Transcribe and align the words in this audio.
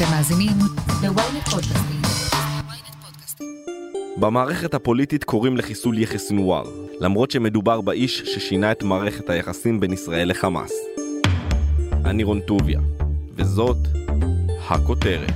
אתם 0.00 0.04
מאזינים 0.10 0.56
ל-ynet 1.02 1.50
פודקאסטים. 1.50 2.02
במערכת 4.16 4.74
הפוליטית 4.74 5.24
קוראים 5.24 5.56
לחיסול 5.56 5.98
יחיא 5.98 6.18
סנוואר, 6.18 6.64
למרות 7.00 7.30
שמדובר 7.30 7.80
באיש 7.80 8.22
ששינה 8.24 8.72
את 8.72 8.82
מערכת 8.82 9.30
היחסים 9.30 9.80
בין 9.80 9.92
ישראל 9.92 10.30
לחמאס. 10.30 10.72
אני 12.04 12.24
רון 12.24 12.40
טוביה, 12.40 12.80
וזאת 13.34 13.76
הכותרת. 14.68 15.32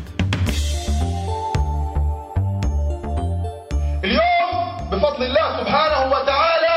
اليوم 4.05 4.55
بفضل 4.91 5.23
الله 5.23 5.49
سبحانه 5.61 6.01
وتعالى 6.15 6.77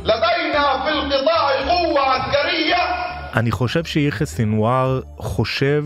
لدينا 0.00 0.64
في 0.84 0.88
القطاع 0.88 1.44
قوة 1.68 2.00
عسكرية 2.00 2.80
אני 3.34 3.50
חושב 3.50 3.84
שיחיא 3.84 4.26
סינואר 4.26 5.00
חושב 5.18 5.84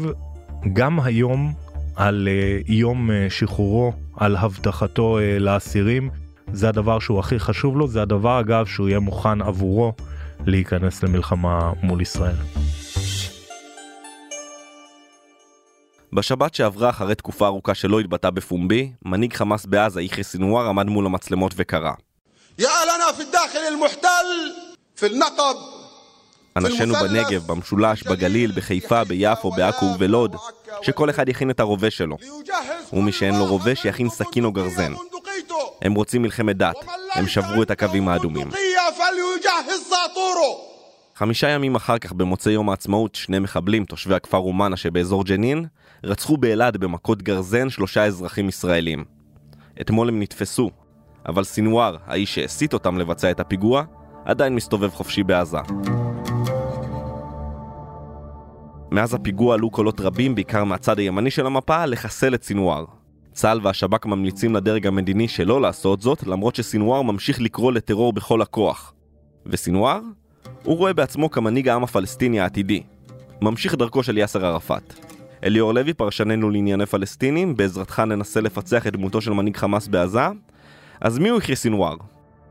גם 0.74 1.00
היום 1.00 1.54
על 1.96 2.28
אה, 2.28 2.60
יום 2.68 3.12
אה, 3.12 3.28
שחרורו, 3.30 3.94
על 4.18 4.36
הבטחתו 4.36 5.20
אה, 5.20 5.40
לאסירים. 5.40 6.10
זה 6.54 6.70
הדבר 6.70 7.00
שהוא 7.00 7.20
הכי 7.20 7.40
חשוב 7.40 7.78
לו, 7.78 7.88
זה 7.88 8.02
הדבר 8.02 8.40
אגב 8.40 8.66
שהוא 8.66 8.90
יהיה 8.90 9.00
מוכן 9.00 9.42
עבורו 9.42 9.94
להיכנס 10.46 11.04
למלחמה 11.04 11.72
מול 11.84 12.02
ישראל. 12.02 12.36
בשבת 16.14 16.56
שעברה 16.56 16.90
אחרי 16.90 17.16
תקופה 17.16 17.48
ארוכה 17.48 17.76
שלא 17.76 18.00
התבטא 18.00 18.30
בפומבי, 18.30 18.92
מנהיג 19.06 19.34
חמאס 19.34 19.66
בעזה 19.66 20.02
יחיא 20.02 20.24
סנוואר 20.24 20.68
עמד 20.68 20.86
מול 20.86 21.06
המצלמות 21.06 21.54
וקרא: 21.56 21.92
יא 22.60 22.68
אלנה 22.68 23.04
פי 23.18 23.24
אל 23.58 23.74
אל-מוחתל, 23.74 24.28
פי 25.00 25.06
אל-נקב, 25.06 25.79
אנשינו 26.66 26.94
בנגב, 26.96 27.48
במשולש, 27.48 28.04
בגליל, 28.04 28.52
בחיפה, 28.52 29.04
ביפו, 29.04 29.52
בעכו 29.52 29.86
ובלוד, 29.86 30.36
שכל 30.82 31.10
אחד 31.10 31.30
יכין 31.30 31.50
את 31.50 31.60
הרובה 31.60 31.90
שלו. 31.90 32.18
ומי 32.94 33.12
שאין 33.12 33.36
לו 33.36 33.46
רובה, 33.46 33.76
שיכין 33.76 34.10
סכין 34.10 34.46
או 34.46 34.52
גרזן. 34.52 34.94
הם 35.82 35.94
רוצים 35.94 36.22
מלחמת 36.22 36.58
דת, 36.58 36.76
הם 37.14 37.28
שברו 37.28 37.64
את 37.64 37.72
הקווים 37.72 38.08
האדומים. 38.08 38.48
חמישה 41.16 41.50
ימים 41.50 41.76
אחר 41.76 41.98
כך, 41.98 42.14
במוצאי 42.14 42.54
יום 42.54 42.70
העצמאות, 42.70 43.16
שני 43.16 43.40
מחבלים, 43.40 43.86
תושבי 43.86 44.16
הכפר 44.16 44.38
אומנה 44.38 44.78
שבאזור 44.78 45.24
ג'נין, 45.24 45.66
רצחו 46.04 46.38
באלעד 46.38 46.78
במכות 46.78 47.22
גרזן 47.22 47.70
שלושה 47.70 48.06
אזרחים 48.06 48.50
ישראלים. 48.50 49.06
אתמול 49.82 50.08
הם 50.08 50.22
נתפסו, 50.22 50.70
אבל 51.28 51.44
סינואר, 51.44 51.96
האיש 52.08 52.36
שהסית 52.36 52.74
אותם 52.74 52.98
לבצע 52.98 53.32
את 53.32 53.40
הפיגוע, 53.40 53.84
עדיין 54.26 54.56
מסתובב 54.56 54.90
חופשי 54.90 55.24
בעזה. 55.24 55.58
מאז 58.92 59.14
הפיגוע 59.14 59.54
עלו 59.54 59.70
קולות 59.70 60.02
רבים, 60.02 60.36
בעיקר 60.36 60.64
מהצד 60.64 61.00
הימני 61.00 61.32
של 61.32 61.46
המפה, 61.46 61.86
לחסל 61.86 62.34
את 62.34 62.44
סינואר. 62.44 62.86
צה"ל 63.34 63.60
והשב"כ 63.64 64.06
ממליצים 64.06 64.56
לדרג 64.56 64.88
המדיני 64.88 65.28
שלא 65.28 65.62
לעשות 65.62 66.02
זאת, 66.02 66.24
למרות 66.24 66.56
שסינואר 66.56 67.02
ממשיך 67.02 67.42
לקרוא 67.42 67.72
לטרור 67.72 68.14
בכל 68.14 68.42
הכוח. 68.42 68.94
וסינואר? 69.46 70.00
הוא 70.64 70.78
רואה 70.78 70.94
בעצמו 70.94 71.32
כמנהיג 71.32 71.70
העם 71.70 71.84
הפלסטיני 71.84 72.40
העתידי. 72.40 72.84
ממשיך 73.42 73.76
דרכו 73.76 74.04
של 74.04 74.18
יאסר 74.18 74.46
ערפאת. 74.46 74.94
אליאור 75.44 75.74
לוי, 75.74 75.94
פרשננו 75.94 76.50
לענייני 76.50 76.86
פלסטינים, 76.86 77.56
בעזרתך 77.56 78.00
ננסה 78.00 78.42
לפצח 78.42 78.88
את 78.88 78.94
דמותו 78.94 79.22
של 79.22 79.32
מנהיג 79.32 79.58
חמאס 79.58 79.88
בעזה. 79.88 80.28
אז 81.02 81.18
מי 81.20 81.30
הוא 81.30 81.38
יחיא 81.38 81.56
סינואר? 81.56 81.96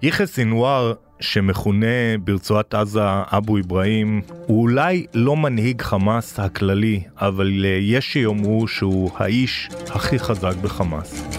יחיא 0.02 0.26
סינואר, 0.26 0.92
שמכונה 1.20 2.18
ברצועת 2.24 2.74
עזה 2.74 3.02
אבו 3.06 3.58
אברהים, 3.58 4.22
הוא 4.46 4.62
אולי 4.62 5.06
לא 5.14 5.36
מנהיג 5.36 5.82
חמאס 5.82 6.40
הכללי, 6.40 7.00
אבל 7.16 7.64
אה, 7.64 7.78
יש 7.80 8.12
שיאמרו 8.12 8.68
שהוא 8.68 9.10
האיש 9.16 9.68
הכי 9.90 10.18
חזק 10.18 10.56
בחמאס. 10.62 11.38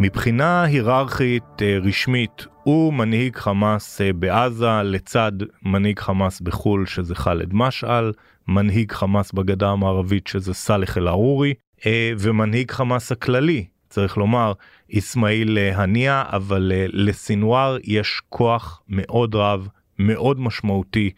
מבחינה 0.00 0.62
היררכית 0.64 1.62
אה, 1.62 1.78
רשמית, 1.82 2.46
הוא 2.62 2.92
מנהיג 2.92 3.36
חמאס 3.36 4.00
אה, 4.00 4.12
בעזה 4.12 4.82
לצד 4.84 5.32
מנהיג 5.62 5.98
חמאס 5.98 6.40
בחו"ל 6.40 6.86
שזה 6.86 7.14
ח'אלד 7.14 7.48
משעל, 7.52 8.12
מנהיג 8.48 8.92
חמאס 8.92 9.32
בגדה 9.32 9.68
המערבית 9.68 10.26
שזה 10.26 10.54
סאלח 10.54 10.98
אל-ערורי, 10.98 11.54
אה, 11.86 12.12
ומנהיג 12.18 12.70
חמאס 12.70 13.12
הכללי, 13.12 13.64
צריך 13.96 14.16
לומר, 14.16 14.52
אסמאעיל 14.98 15.58
אה, 15.58 15.82
הנייה, 15.82 16.24
אבל 16.26 16.72
אה, 16.74 16.86
לסינואר 16.88 17.76
יש 17.84 18.20
כוח 18.28 18.82
מאוד 18.88 19.34
רב, 19.34 19.68
מאוד 19.98 20.40
משמעותי 20.40 21.10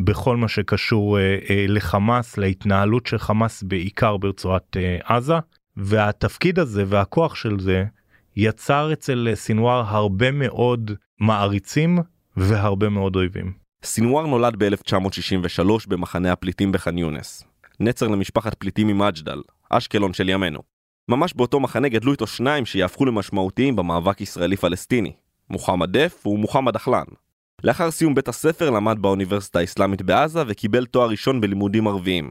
בכל 0.00 0.36
מה 0.36 0.48
שקשור 0.48 1.18
אה, 1.18 1.38
לחמאס, 1.68 2.38
להתנהלות 2.38 3.06
של 3.06 3.18
חמאס 3.18 3.62
בעיקר 3.62 4.16
ברצועת 4.16 4.76
עזה, 5.04 5.34
והתפקיד 5.76 6.58
הזה 6.58 6.84
והכוח 6.86 7.34
של 7.34 7.60
זה 7.60 7.84
יצר 8.36 8.92
אצל 8.92 9.28
סינואר 9.34 9.84
הרבה 9.86 10.30
מאוד 10.30 10.90
מעריצים 11.20 11.98
והרבה 12.36 12.88
מאוד 12.88 13.16
אויבים. 13.16 13.52
סינואר 13.84 14.26
נולד 14.26 14.56
ב-1963 14.58 15.88
במחנה 15.88 16.32
הפליטים 16.32 16.72
בח'אן 16.72 16.98
יונס. 16.98 17.44
נצר 17.80 18.08
למשפחת 18.08 18.54
פליטים 18.54 18.86
ממג'דל, 18.86 19.42
אשקלון 19.70 20.12
של 20.12 20.28
ימינו. 20.28 20.73
ממש 21.08 21.34
באותו 21.34 21.60
מחנה 21.60 21.88
גדלו 21.88 22.12
איתו 22.12 22.26
שניים 22.26 22.66
שיהפכו 22.66 23.04
למשמעותיים 23.04 23.76
במאבק 23.76 24.20
ישראלי-פלסטיני, 24.20 25.12
מוחמד 25.50 25.96
דף 25.96 26.26
ומוחמד 26.26 26.76
אחלן. 26.76 27.04
לאחר 27.64 27.90
סיום 27.90 28.14
בית 28.14 28.28
הספר 28.28 28.70
למד 28.70 28.98
באוניברסיטה 29.00 29.58
האסלאמית 29.58 30.02
בעזה 30.02 30.42
וקיבל 30.46 30.86
תואר 30.86 31.08
ראשון 31.08 31.40
בלימודים 31.40 31.88
ערביים. 31.88 32.30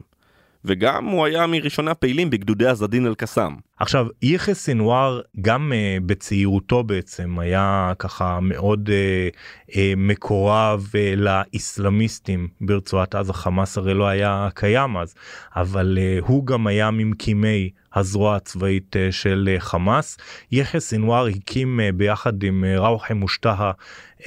וגם 0.64 1.04
הוא 1.04 1.24
היה 1.24 1.46
מראשוני 1.46 1.90
הפעילים 1.90 2.30
בגדודי 2.30 2.66
עזדין 2.66 3.06
אל-קסאם. 3.06 3.56
עכשיו 3.78 4.06
יחיא 4.22 4.54
סינואר 4.54 5.20
גם 5.40 5.72
uh, 5.72 6.04
בצעירותו 6.06 6.82
בעצם 6.82 7.38
היה 7.38 7.92
ככה 7.98 8.38
מאוד 8.42 8.88
uh, 8.88 9.70
uh, 9.70 9.74
מקורב 9.96 10.90
uh, 10.92 11.16
לאיסלאמיסטים 11.16 12.48
ברצועת 12.60 13.14
עזה 13.14 13.32
חמאס 13.32 13.78
הרי 13.78 13.94
לא 13.94 14.06
היה 14.06 14.48
קיים 14.54 14.96
אז 14.96 15.14
אבל 15.56 15.98
uh, 15.98 16.24
הוא 16.26 16.46
גם 16.46 16.66
היה 16.66 16.90
ממקימי 16.90 17.70
הזרוע 17.94 18.36
הצבאית 18.36 18.96
uh, 18.96 19.12
של 19.12 19.56
uh, 19.56 19.60
חמאס. 19.60 20.16
יחיא 20.52 20.80
סינואר 20.80 21.26
הקים 21.26 21.80
uh, 21.80 21.92
ביחד 21.96 22.42
עם 22.42 22.64
uh, 22.64 22.80
ראוחי 22.80 23.14
מושטהה 23.14 23.72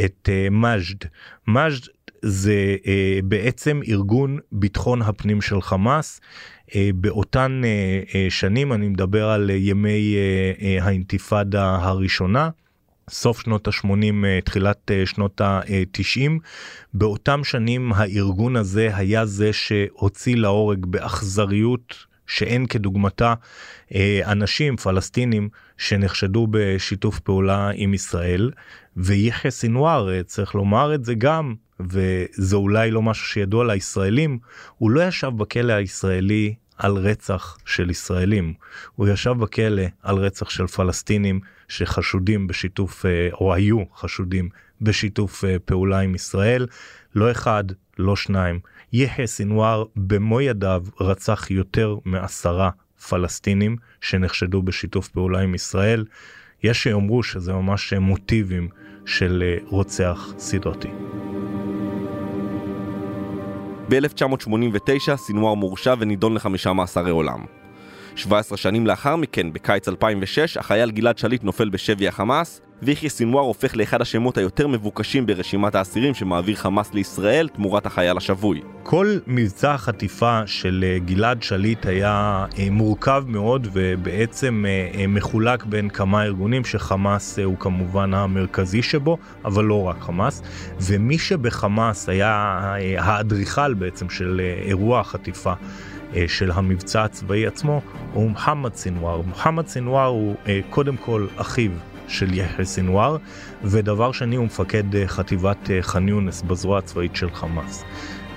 את 0.06 0.30
מג'ד. 0.52 1.08
מג'ד 1.48 1.97
זה 2.28 2.76
uh, 2.82 2.88
בעצם 3.26 3.82
ארגון 3.88 4.40
ביטחון 4.52 5.02
הפנים 5.02 5.42
של 5.42 5.62
חמאס. 5.62 6.22
Uh, 6.68 6.74
באותן 6.96 7.62
uh, 7.64 8.10
uh, 8.10 8.16
שנים 8.30 8.74
אני 8.74 8.88
מדבר 8.88 9.30
על 9.30 9.50
uh, 9.50 9.54
ימי 9.54 10.16
uh, 10.16 10.60
uh, 10.60 10.84
האינתיפאדה 10.84 11.76
הראשונה. 11.76 12.50
סוף 13.10 13.42
שנות 13.42 13.68
ה-80, 13.68 13.86
uh, 13.86 14.46
תחילת 14.46 14.92
uh, 14.92 15.10
שנות 15.10 15.42
ה-90. 15.42 16.32
באותם 16.94 17.44
שנים 17.44 17.94
הארגון 17.94 18.56
הזה 18.56 18.90
היה 18.96 19.26
זה 19.26 19.54
שהוציא 19.54 20.36
להורג 20.36 20.86
באכזריות 20.86 22.08
שאין 22.28 22.66
כדוגמתה 22.66 23.34
אה, 23.96 24.22
אנשים 24.26 24.78
פלסטינים 24.78 25.50
שנחשדו 25.78 26.48
בשיתוף 26.52 27.20
פעולה 27.20 27.72
עם 27.74 27.94
ישראל 27.94 28.52
ויחיא 28.98 29.50
סינואר 29.50 30.14
אה, 30.14 30.24
צריך 30.24 30.56
לומר 30.56 30.96
את 30.96 31.06
זה 31.06 31.14
גם 31.14 31.56
וזה 31.80 32.56
אולי 32.56 32.92
לא 32.92 33.02
משהו 33.02 33.26
שידוע 33.26 33.66
לישראלים 33.66 34.40
הוא 34.78 34.92
לא 34.92 35.02
ישב 35.02 35.32
בכלא 35.38 35.74
הישראלי 35.74 36.56
על 36.78 36.92
רצח 36.92 37.58
של 37.66 37.90
ישראלים 37.90 38.54
הוא 38.96 39.08
ישב 39.08 39.32
בכלא 39.32 39.84
על 40.04 40.16
רצח 40.16 40.50
של 40.50 40.68
פלסטינים 40.68 41.40
שחשודים 41.68 42.48
בשיתוף 42.48 43.06
אה, 43.06 43.30
או 43.34 43.54
היו 43.54 43.84
חשודים 43.96 44.50
בשיתוף 44.82 45.44
פעולה 45.66 46.00
עם 46.00 46.16
ישראל 46.16 46.68
לא 47.16 47.32
אחד 47.32 47.64
לא 48.00 48.16
שניים. 48.16 48.60
יחיא 48.94 49.26
סינואר 49.26 49.84
במו 49.96 50.42
ידיו 50.42 50.84
רצח 51.00 51.52
יותר 51.52 51.96
מעשרה 52.06 52.70
פלסטינים 53.10 53.76
שנחשדו 54.02 54.62
בשיתוף 54.62 55.08
פעולה 55.08 55.40
עם 55.40 55.56
ישראל. 55.56 56.06
יש 56.64 56.84
שיאמרו 56.84 57.24
שזה 57.24 57.54
ממש 57.54 57.94
מוטיבים 57.94 58.70
של 59.08 59.44
רוצח 59.68 60.34
סדרתי. 60.38 60.88
ב-1989 63.90 65.16
סינואר 65.16 65.54
מורשע 65.54 65.94
ונידון 66.00 66.34
לחמישה 66.34 66.74
מאסרי 66.74 67.12
עולם. 67.12 67.46
17 68.18 68.58
שנים 68.58 68.88
לאחר 68.88 69.16
מכן, 69.16 69.54
בקיץ 69.54 69.88
2006, 69.88 70.58
החייל 70.58 70.92
גלעד 70.92 71.18
שליט 71.18 71.44
נופל 71.44 71.70
בשבי 71.70 72.08
החמאס, 72.08 72.62
ויחיא 72.82 73.10
סינואר 73.10 73.44
הופך 73.44 73.76
לאחד 73.76 74.02
השמות 74.02 74.38
היותר 74.38 74.68
מבוקשים 74.68 75.26
ברשימת 75.26 75.76
האסירים 75.76 76.14
שמעביר 76.14 76.56
חמאס 76.56 76.94
לישראל 76.94 77.48
תמורת 77.48 77.86
החייל 77.86 78.18
השבוי. 78.18 78.62
כל 78.84 79.18
מבצע 79.28 79.74
החטיפה 79.74 80.42
של 80.46 80.86
אה, 80.88 81.00
גלעד 81.00 81.44
שליט 81.44 81.86
היה 81.86 82.46
אה, 82.60 82.68
מורכב 82.72 83.24
מאוד 83.28 83.68
ובעצם 83.74 84.66
אה, 84.68 85.08
מחולק 85.08 85.66
בין 85.66 85.90
כמה 85.90 86.24
ארגונים 86.24 86.66
שחמאס 86.66 87.40
הוא 87.40 87.58
כמובן 87.60 88.14
המרכזי 88.14 88.82
שבו, 88.82 89.18
אבל 89.46 89.64
לא 89.64 89.84
רק 89.84 90.00
חמאס. 90.00 90.42
ומי 90.82 91.18
שבחמאס 91.18 92.10
היה 92.10 92.62
האדריכל 92.98 93.74
בעצם 93.74 94.10
של 94.10 94.42
אירוע 94.66 95.00
החטיפה. 95.00 95.54
של 96.28 96.52
המבצע 96.52 97.04
הצבאי 97.04 97.48
עצמו 97.48 97.82
הוא 98.14 98.30
מוחמד 98.30 98.76
סינואר. 98.76 99.22
מוחמד 99.22 99.68
סינואר 99.68 100.06
הוא 100.06 100.36
קודם 100.70 100.98
כל 100.98 101.28
אחיו 101.38 101.72
של 102.08 102.34
יחיא 102.34 102.66
סינואר, 102.66 103.18
ודבר 103.64 104.12
שני 104.12 104.36
הוא 104.36 104.46
מפקד 104.46 104.96
אה, 104.96 105.08
חטיבת 105.08 105.72
אה, 105.72 105.82
ח'אן 105.82 106.08
יונס 106.08 106.42
בזרוע 106.42 106.80
הצבאית 106.80 107.16
של 107.16 107.32
חמאס. 107.32 107.84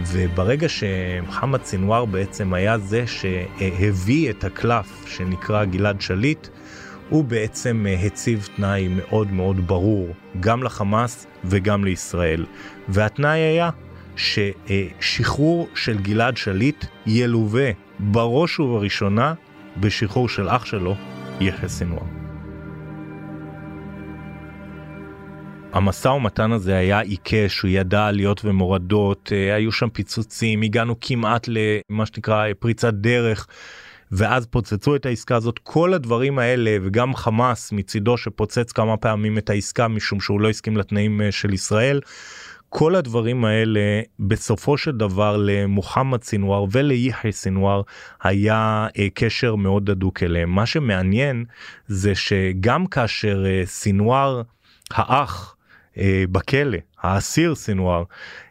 וברגע 0.00 0.68
שמוחמד 0.68 1.64
סינואר 1.64 2.04
בעצם 2.04 2.54
היה 2.54 2.78
זה 2.78 3.04
שהביא 3.06 4.30
את 4.30 4.44
הקלף 4.44 5.04
שנקרא 5.06 5.64
גלעד 5.64 6.00
שליט, 6.00 6.48
הוא 7.08 7.24
בעצם 7.24 7.86
אה, 7.88 8.06
הציב 8.06 8.48
תנאי 8.56 8.88
מאוד 8.88 9.32
מאוד 9.32 9.66
ברור, 9.66 10.08
גם 10.40 10.62
לחמאס 10.62 11.26
וגם 11.44 11.84
לישראל. 11.84 12.46
והתנאי 12.88 13.38
היה 13.38 13.70
ששחרור 14.16 15.68
של 15.74 15.98
גלעד 15.98 16.36
שליט 16.36 16.84
ילווה 17.06 17.70
בראש 17.98 18.60
ובראשונה 18.60 19.34
בשחרור 19.76 20.28
של 20.28 20.48
אח 20.48 20.64
שלו, 20.64 20.94
יחיא 21.40 21.68
סינואר. 21.68 22.20
המשא 25.72 26.08
ומתן 26.08 26.52
הזה 26.52 26.76
היה 26.76 27.00
עיקש, 27.00 27.60
הוא 27.60 27.70
ידע 27.70 28.06
עליות 28.06 28.44
ומורדות, 28.44 29.32
אה, 29.32 29.54
היו 29.54 29.72
שם 29.72 29.88
פיצוצים, 29.88 30.62
הגענו 30.62 30.94
כמעט 31.00 31.48
למה 31.48 32.06
שנקרא 32.06 32.46
פריצת 32.58 32.94
דרך. 32.94 33.46
ואז 34.12 34.46
פוצצו 34.46 34.96
את 34.96 35.06
העסקה 35.06 35.36
הזאת 35.36 35.58
כל 35.62 35.94
הדברים 35.94 36.38
האלה 36.38 36.76
וגם 36.82 37.14
חמאס 37.14 37.72
מצידו 37.72 38.16
שפוצץ 38.16 38.72
כמה 38.72 38.96
פעמים 38.96 39.38
את 39.38 39.50
העסקה 39.50 39.88
משום 39.88 40.20
שהוא 40.20 40.40
לא 40.40 40.50
הסכים 40.50 40.76
לתנאים 40.76 41.20
אה, 41.20 41.32
של 41.32 41.54
ישראל. 41.54 42.00
כל 42.72 42.94
הדברים 42.94 43.44
האלה 43.44 43.80
בסופו 44.18 44.78
של 44.78 44.96
דבר 44.96 45.36
למוחמד 45.36 46.22
סינואר 46.22 46.64
וליחיא 46.70 47.30
סינואר 47.30 47.82
היה 48.22 48.86
אה, 48.98 49.06
קשר 49.14 49.54
מאוד 49.54 49.90
הדוק 49.90 50.22
אליהם. 50.22 50.50
מה 50.50 50.66
שמעניין 50.66 51.44
זה 51.86 52.14
שגם 52.14 52.86
כאשר 52.86 53.44
סינואר 53.64 54.42
האח 54.90 55.56
אה, 55.98 56.24
בכלא, 56.32 56.78
האסיר 57.00 57.54
סינואר, 57.54 58.04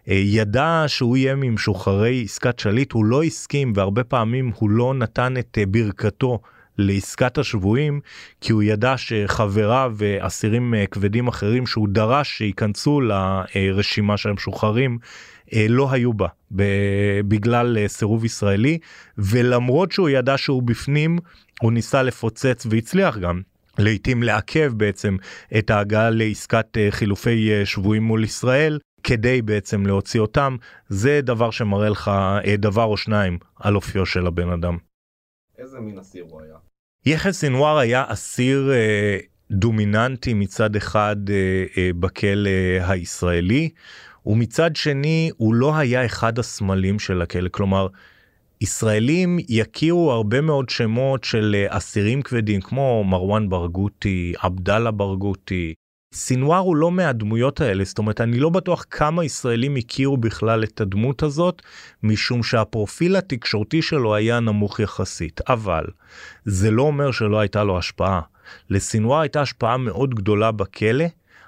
אה, 0.10 0.13
ידע 0.13 0.83
שהוא 0.88 1.18
יהיה 1.18 1.36
ממשוחררי 1.36 2.21
עסקת 2.25 2.60
שליט, 2.60 2.92
הוא 2.92 3.06
לא 3.06 3.24
הסכים 3.24 3.74
והרבה 3.75 4.04
פעמים 4.04 4.51
הוא 4.56 4.69
לא 4.69 4.94
נתן 4.94 5.38
את 5.38 5.57
אה, 5.62 5.66
ברכתו 5.66 6.39
לעסקת 6.80 7.38
השבויים, 7.38 8.00
כי 8.42 8.52
הוא 8.52 8.64
ידע 8.64 8.98
שחבריו 8.98 9.94
ואסירים 9.98 10.74
כבדים 10.92 11.28
אחרים 11.28 11.68
שהוא 11.68 11.88
דרש 11.90 12.38
שייכנסו 12.38 13.02
לרשימה 13.02 14.18
של 14.18 14.30
המשוחררים, 14.30 14.98
לא 15.54 15.92
היו 15.92 16.14
בה 16.14 16.28
בגלל 17.28 17.88
סירוב 17.88 18.26
ישראלי, 18.26 18.78
ולמרות 19.18 19.92
שהוא 19.92 20.10
ידע 20.10 20.38
שהוא 20.38 20.64
בפנים, 20.64 21.20
הוא 21.62 21.72
ניסה 21.72 22.04
לפוצץ 22.04 22.66
והצליח 22.70 23.18
גם 23.18 23.42
לעתים 23.80 24.24
לעכב 24.24 24.74
בעצם 24.78 25.18
את 25.58 25.70
ההגעה 25.70 26.10
לעסקת 26.10 26.78
אה, 26.78 26.88
חילופי 26.92 27.52
אה, 27.52 27.66
שבויים 27.66 28.04
מול 28.04 28.24
ישראל 28.24 28.80
כדי 29.04 29.42
בעצם 29.42 29.86
להוציא 29.86 30.20
אותם 30.20 30.56
זה 30.90 31.20
דבר 31.24 31.52
שמראה 31.52 31.90
לך 31.90 32.08
אה, 32.08 32.58
דבר 32.58 32.84
או 32.84 32.98
שניים 32.98 33.38
על 33.56 33.76
אופיו 33.76 34.06
של 34.06 34.28
הבן 34.28 34.50
אדם. 34.50 34.78
איזה 35.58 35.80
מין 35.80 36.00
אסיר 36.00 36.26
הוא 36.30 36.42
היה? 36.42 36.69
יחיא 37.06 37.31
סינואר 37.31 37.78
היה 37.78 38.04
אסיר 38.07 38.72
אה, 38.72 39.18
דומיננטי 39.51 40.34
מצד 40.34 40.75
אחד 40.75 41.16
אה, 41.30 41.66
אה, 41.78 41.90
בכלא 42.00 42.50
הישראלי 42.88 43.69
ומצד 44.25 44.75
שני 44.75 45.31
הוא 45.38 45.54
לא 45.54 45.75
היה 45.78 46.06
אחד 46.06 46.40
הסמלים 46.40 47.00
של 47.00 47.22
הכלא 47.22 47.50
כלומר 47.51 47.88
ישראלים 48.62 49.38
יכירו 49.50 50.12
הרבה 50.12 50.42
מאוד 50.42 50.69
שמות 50.69 51.24
של 51.24 51.56
אה, 51.57 51.78
אסירים 51.78 52.22
כבדים 52.22 52.62
כמו 52.62 53.04
מרואן 53.04 53.50
ברגותי, 53.50 54.34
עבדאללה 54.40 54.92
ברגותי. 54.92 55.74
סינואר 56.14 56.58
הוא 56.58 56.76
לא 56.76 56.92
מהדמויות 56.92 57.62
האלה, 57.62 57.84
זאת 57.84 57.98
אומרת 57.98 58.22
אני 58.22 58.40
לא 58.40 58.50
בטוח 58.50 58.86
כמה 58.90 59.26
ישראלים 59.26 59.76
הכירו 59.76 60.18
בכלל 60.18 60.64
את 60.64 60.82
הדמות 60.82 61.24
הזאת, 61.24 61.62
משום 62.04 62.44
שהפרופיל 62.44 63.16
התקשורתי 63.16 63.82
שלו 63.82 64.16
היה 64.16 64.40
נמוך 64.40 64.80
יחסית. 64.80 65.42
אבל 65.50 65.86
זה 66.46 66.72
לא 66.72 66.82
אומר 66.82 67.12
שלא 67.12 67.40
הייתה 67.40 67.64
לו 67.64 67.78
השפעה. 67.78 68.22
לסינואר 68.70 69.20
הייתה 69.20 69.42
השפעה 69.42 69.78
מאוד 69.78 70.16
גדולה 70.16 70.52
בכלא, 70.52 71.06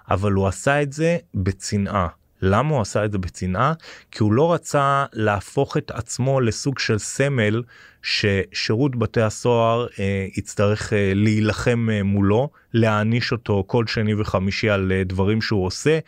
אבל 0.09 0.31
הוא 0.31 0.47
עשה 0.47 0.81
את 0.81 0.93
זה 0.93 1.17
בצנעה. 1.33 2.07
למה 2.41 2.69
הוא 2.69 2.81
עשה 2.81 3.05
את 3.05 3.11
זה 3.11 3.17
בצנעה? 3.17 3.73
כי 4.11 4.23
הוא 4.23 4.33
לא 4.33 4.53
רצה 4.53 5.05
להפוך 5.13 5.77
את 5.77 5.91
עצמו 5.91 6.41
לסוג 6.41 6.79
של 6.79 6.97
סמל 6.97 7.63
ששירות 8.03 8.95
בתי 8.95 9.21
הסוהר 9.21 9.87
אה, 9.99 10.27
יצטרך 10.37 10.93
אה, 10.93 11.11
להילחם 11.15 11.87
אה, 11.91 12.03
מולו, 12.03 12.49
להעניש 12.73 13.31
אותו 13.31 13.63
כל 13.67 13.87
שני 13.87 14.13
וחמישי 14.13 14.69
על 14.69 14.91
אה, 14.91 15.03
דברים 15.03 15.41
שהוא 15.41 15.65
עושה. 15.65 15.99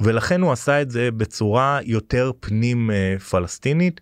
ולכן 0.00 0.40
הוא 0.40 0.52
עשה 0.52 0.82
את 0.82 0.90
זה 0.90 1.10
בצורה 1.10 1.78
יותר 1.84 2.32
פנים 2.40 2.90
אה, 2.90 3.16
פלסטינית. 3.30 4.00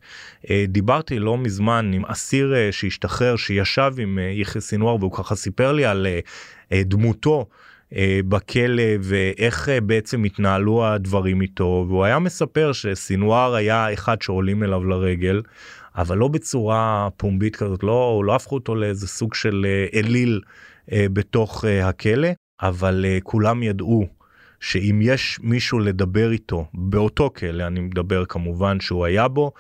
אה, 0.51 0.65
דיברתי 0.69 1.19
לא 1.19 1.39
מזמן 1.39 1.91
עם 1.95 2.05
אסיר 2.05 2.55
אה, 2.57 2.73
שהשתחרר 2.73 3.37
שישב 3.37 3.93
עם 3.99 4.19
יחיא 4.33 4.61
סינואר 4.61 4.97
והוא 4.97 5.13
ככה 5.13 5.35
סיפר 5.35 5.73
לי 5.73 5.85
על 5.85 6.07
דמותו 6.73 7.47
בכלא 8.29 8.82
ואיך 9.00 9.69
אה, 9.69 9.81
בעצם 9.81 10.25
התנהלו 10.25 10.87
הדברים 10.87 11.40
איתו 11.40 11.85
והוא 11.88 12.05
היה 12.05 12.19
מספר 12.19 12.73
שסינואר 12.73 13.55
היה 13.55 13.93
אחד 13.93 14.23
שעולים 14.23 14.62
אליו 14.64 14.85
לרגל 14.85 15.43
אבל 15.96 16.19
לא 16.19 16.29
בצורה 16.29 17.08
פומבית 17.17 17.56
כזאת 17.56 17.82
לא 17.82 18.23
לא 18.25 18.35
הפכו 18.35 18.55
אותו 18.55 18.75
לאיזה 18.75 19.08
סוג 19.08 19.35
של 19.35 19.67
אה, 19.69 20.00
אליל 20.00 20.40
בתוך 20.93 21.64
הכלא 21.82 22.29
אבל 22.62 23.05
כולם 23.23 23.62
ידעו 23.62 24.06
שאם 24.61 25.00
יש 25.02 25.38
מישהו 25.43 25.79
לדבר 25.79 26.32
איתו 26.32 26.67
באותו 26.75 27.31
כלא 27.37 27.67
אני 27.67 27.81
מדבר 27.81 28.25
כמובן 28.25 28.81
שהוא 28.81 29.05
היה 29.05 29.29
בו 29.29 29.52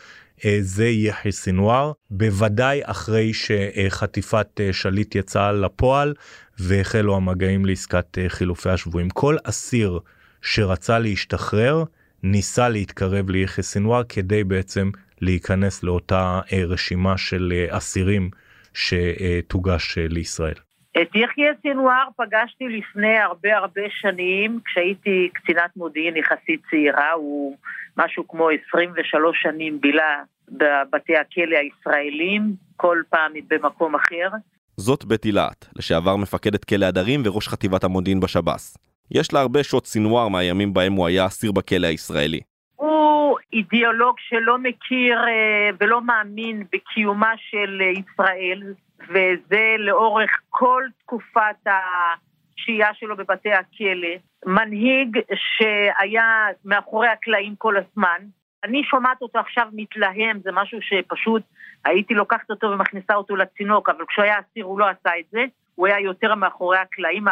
זה 0.60 0.88
יחיא 0.88 1.30
סינואר 1.30 1.92
בוודאי 2.10 2.80
אחרי 2.84 3.32
שחטיפת 3.34 4.60
שליט 4.72 5.14
יצאה 5.14 5.52
לפועל 5.52 6.14
והחלו 6.58 7.16
המגעים 7.16 7.66
לעסקת 7.66 8.18
אה, 8.18 8.28
חילופי 8.28 8.70
השבויים. 8.70 9.10
כל 9.10 9.36
אסיר 9.44 9.98
שרצה 10.42 10.98
להשתחרר 10.98 11.84
ניסה 12.22 12.68
להתקרב 12.68 13.30
ליחיא 13.30 13.62
סינואר 13.62 14.02
כדי 14.08 14.44
בעצם 14.44 14.90
להיכנס 15.20 15.82
לאותה 15.82 16.40
אה, 16.52 16.64
רשימה 16.64 17.18
של 17.18 17.52
אה, 17.56 17.76
אסירים 17.76 18.30
שתוגש 18.74 19.98
לישראל. 19.98 20.67
את 20.92 21.14
יחיא 21.14 21.50
סינואר 21.62 22.04
פגשתי 22.16 22.68
לפני 22.68 23.18
הרבה 23.18 23.56
הרבה 23.56 23.82
שנים, 23.90 24.60
כשהייתי 24.64 25.28
קצינת 25.34 25.76
מודיעין 25.76 26.16
יחסית 26.16 26.60
צעירה, 26.70 27.12
הוא 27.12 27.56
משהו 27.96 28.28
כמו 28.28 28.48
23 28.68 29.42
שנים 29.42 29.80
בילה 29.80 30.22
בבתי 30.48 31.16
הכלא 31.16 31.56
הישראלים, 31.56 32.42
כל 32.76 33.02
פעם 33.10 33.32
במקום 33.48 33.94
אחר. 33.94 34.28
זאת 34.76 35.04
בטי 35.04 35.32
להט, 35.32 35.66
לשעבר 35.76 36.16
מפקדת 36.16 36.64
כלא 36.64 36.86
הדרים 36.86 37.22
וראש 37.24 37.48
חטיבת 37.48 37.84
המודיעין 37.84 38.20
בשב"ס. 38.20 38.78
יש 39.10 39.32
לה 39.32 39.40
הרבה 39.40 39.62
שעות 39.62 39.86
סינואר 39.86 40.28
מהימים 40.28 40.74
בהם 40.74 40.92
הוא 40.92 41.06
היה 41.06 41.26
אסיר 41.26 41.52
בכלא 41.52 41.86
הישראלי. 41.86 42.40
הוא 42.76 43.36
אידיאולוג 43.52 44.14
שלא 44.18 44.58
מכיר 44.58 45.18
אה, 45.18 45.70
ולא 45.80 46.02
מאמין 46.02 46.64
בקיומה 46.72 47.32
של 47.36 47.80
אה, 47.80 47.86
ישראל, 47.90 48.62
וזה 49.08 49.74
לאורך 49.78 50.30
כל 50.50 50.82
תקופת 50.98 51.66
השהייה 51.66 52.94
שלו 52.94 53.16
בבתי 53.16 53.52
הכלא. 53.52 54.08
מנהיג 54.46 55.18
שהיה 55.34 56.46
מאחורי 56.64 57.08
הקלעים 57.08 57.56
כל 57.56 57.76
הזמן. 57.76 58.18
אני 58.64 58.82
שומעת 58.84 59.22
אותו 59.22 59.38
עכשיו 59.38 59.68
מתלהם, 59.72 60.40
זה 60.44 60.50
משהו 60.52 60.78
שפשוט 60.82 61.42
הייתי 61.84 62.14
לוקחת 62.14 62.50
אותו 62.50 62.66
ומכניסה 62.66 63.14
אותו 63.14 63.36
לצינוק, 63.36 63.88
אבל 63.88 64.04
כשהוא 64.08 64.24
היה 64.24 64.38
אסיר 64.38 64.64
הוא 64.64 64.78
לא 64.78 64.86
עשה 64.88 65.10
את 65.18 65.24
זה, 65.30 65.44
הוא 65.74 65.86
היה 65.86 66.00
יותר 66.00 66.34
מאחורי 66.34 66.78
הקלעים 66.78 67.24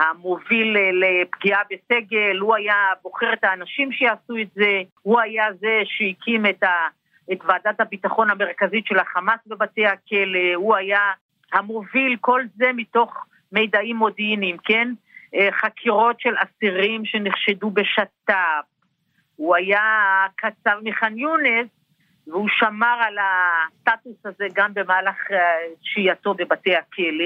המוביל 0.00 0.76
לפגיעה 0.92 1.60
בסגל, 1.70 2.38
הוא 2.38 2.54
היה 2.54 2.76
בוחר 3.02 3.32
את 3.32 3.44
האנשים 3.44 3.92
שיעשו 3.92 4.36
את 4.42 4.48
זה, 4.54 4.82
הוא 5.02 5.20
היה 5.20 5.46
זה 5.60 5.80
שהקים 5.84 6.46
את, 6.46 6.62
ה, 6.62 6.88
את 7.32 7.38
ועדת 7.44 7.80
הביטחון 7.80 8.30
המרכזית 8.30 8.86
של 8.86 8.98
החמאס 8.98 9.40
בבתי 9.46 9.86
הכלא, 9.86 10.54
הוא 10.54 10.76
היה 10.76 11.12
המוביל, 11.52 12.16
כל 12.20 12.42
זה 12.56 12.72
מתוך 12.76 13.26
מידעים 13.52 13.96
מודיעיניים, 13.96 14.56
כן? 14.64 14.92
אה, 15.34 15.48
חקירות 15.52 16.20
של 16.20 16.34
אסירים 16.38 17.04
שנחשדו 17.04 17.70
בשת"פ. 17.70 18.32
הוא 19.36 19.56
היה 19.56 19.82
קצב 20.36 20.78
מח'אן 20.82 21.18
יונס, 21.18 21.68
והוא 22.26 22.48
שמר 22.48 22.98
על 23.00 23.16
הסטטוס 23.18 24.26
הזה 24.26 24.46
גם 24.54 24.74
במהלך 24.74 25.30
אה, 25.30 25.38
שהייתו 25.82 26.34
בבתי 26.34 26.76
הכלא. 26.76 27.24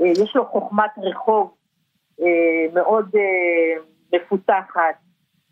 אה, 0.00 0.06
יש 0.06 0.36
לו 0.36 0.46
חוכמת 0.46 0.90
רחוב 1.02 1.54
מאוד 2.74 3.10
מפותחת, 4.14 4.94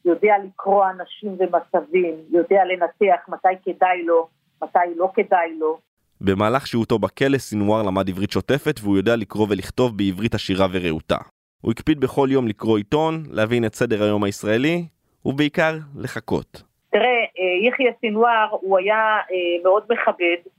יודע 0.05 0.35
לקרוא 0.45 0.85
אנשים 0.91 1.37
ומצבים, 1.39 2.15
יודע 2.31 2.65
לנתח 2.65 3.29
מתי 3.29 3.49
כדאי 3.65 4.03
לו, 4.03 4.29
מתי 4.63 4.79
לא 4.97 5.11
כדאי 5.15 5.59
לו. 5.59 5.79
במהלך 6.21 6.67
שהותו 6.67 6.99
בכלא 6.99 7.39
סינואר 7.39 7.83
למד 7.83 8.09
עברית 8.09 8.31
שוטפת 8.31 8.81
והוא 8.83 8.97
יודע 8.97 9.17
לקרוא 9.17 9.47
ולכתוב 9.51 9.97
בעברית 9.97 10.35
עשירה 10.35 10.67
ורהוטה. 10.73 11.19
הוא 11.61 11.73
הקפיד 11.73 12.01
בכל 12.01 12.29
יום 12.31 12.49
לקרוא 12.49 12.79
עיתון, 12.79 13.23
להבין 13.31 13.65
את 13.65 13.75
סדר 13.75 14.03
היום 14.03 14.25
הישראלי, 14.25 14.85
ובעיקר 15.25 15.75
לחכות. 15.97 16.63
תראה, 16.91 17.05
אה, 17.05 17.69
יחיא 17.69 17.91
סינואר 18.01 18.49
הוא 18.51 18.79
היה 18.79 18.97
אה, 18.97 19.63
מאוד 19.65 19.83
מכבד, 19.91 20.51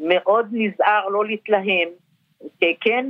מאוד 0.00 0.46
נזהר 0.52 1.08
לא 1.08 1.26
להתלהם, 1.26 1.88
כן? 2.80 3.06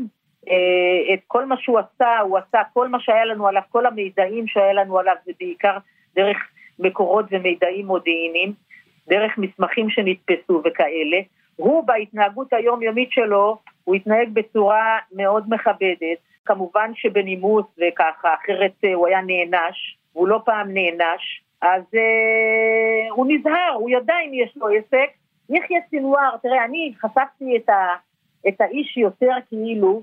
אה, 0.50 1.14
את 1.14 1.20
כל 1.26 1.44
מה 1.44 1.56
שהוא 1.58 1.78
עשה, 1.78 2.18
הוא 2.18 2.38
עשה 2.38 2.62
כל 2.72 2.88
מה 2.88 3.00
שהיה 3.00 3.24
לנו 3.24 3.48
עליו, 3.48 3.62
כל 3.70 3.86
המידעים 3.86 4.46
שהיה 4.46 4.72
לנו 4.72 4.98
עליו, 4.98 5.14
זה 5.26 5.32
בעיקר 5.40 5.78
דרך 6.14 6.36
מקורות 6.78 7.24
ומידעים 7.30 7.86
מודיעיניים, 7.86 8.52
דרך 9.08 9.38
מסמכים 9.38 9.90
שנתפסו 9.90 10.62
וכאלה. 10.64 11.20
הוא 11.56 11.86
בהתנהגות 11.86 12.52
היומיומית 12.52 13.12
שלו, 13.12 13.56
הוא 13.84 13.94
התנהג 13.94 14.28
בצורה 14.32 14.98
מאוד 15.12 15.44
מכבדת, 15.48 16.18
כמובן 16.44 16.90
שבנימוס 16.94 17.66
וככה, 17.78 18.34
אחרת 18.34 18.72
הוא 18.94 19.06
היה 19.06 19.20
נענש, 19.20 19.96
והוא 20.14 20.28
לא 20.28 20.40
פעם 20.44 20.74
נענש. 20.74 21.42
אז 21.62 21.82
אה, 21.94 23.10
הוא 23.10 23.26
נזהר, 23.28 23.72
הוא 23.74 23.90
ידע 23.90 24.14
אם 24.26 24.34
יש 24.34 24.56
לו 24.56 24.68
עסק. 24.68 25.10
יחיא 25.50 25.76
סינואר, 25.90 26.36
תראה, 26.42 26.64
אני 26.64 26.92
חשפתי 27.00 27.56
את, 27.56 27.68
ה, 27.68 27.86
את 28.48 28.60
האיש 28.60 28.96
יותר 28.96 29.32
כאילו 29.48 30.02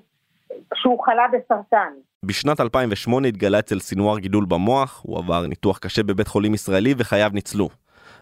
כשהוא 0.73 1.03
חלה 1.05 1.25
בסרטן. 1.27 1.93
בשנת 2.23 2.59
2008 2.59 3.27
התגלה 3.27 3.59
אצל 3.59 3.79
סינואר 3.79 4.19
גידול 4.19 4.45
במוח, 4.45 5.01
הוא 5.05 5.17
עבר 5.17 5.47
ניתוח 5.47 5.77
קשה 5.77 6.03
בבית 6.03 6.27
חולים 6.27 6.53
ישראלי 6.53 6.93
וחייו 6.97 7.29
ניצלו. 7.33 7.69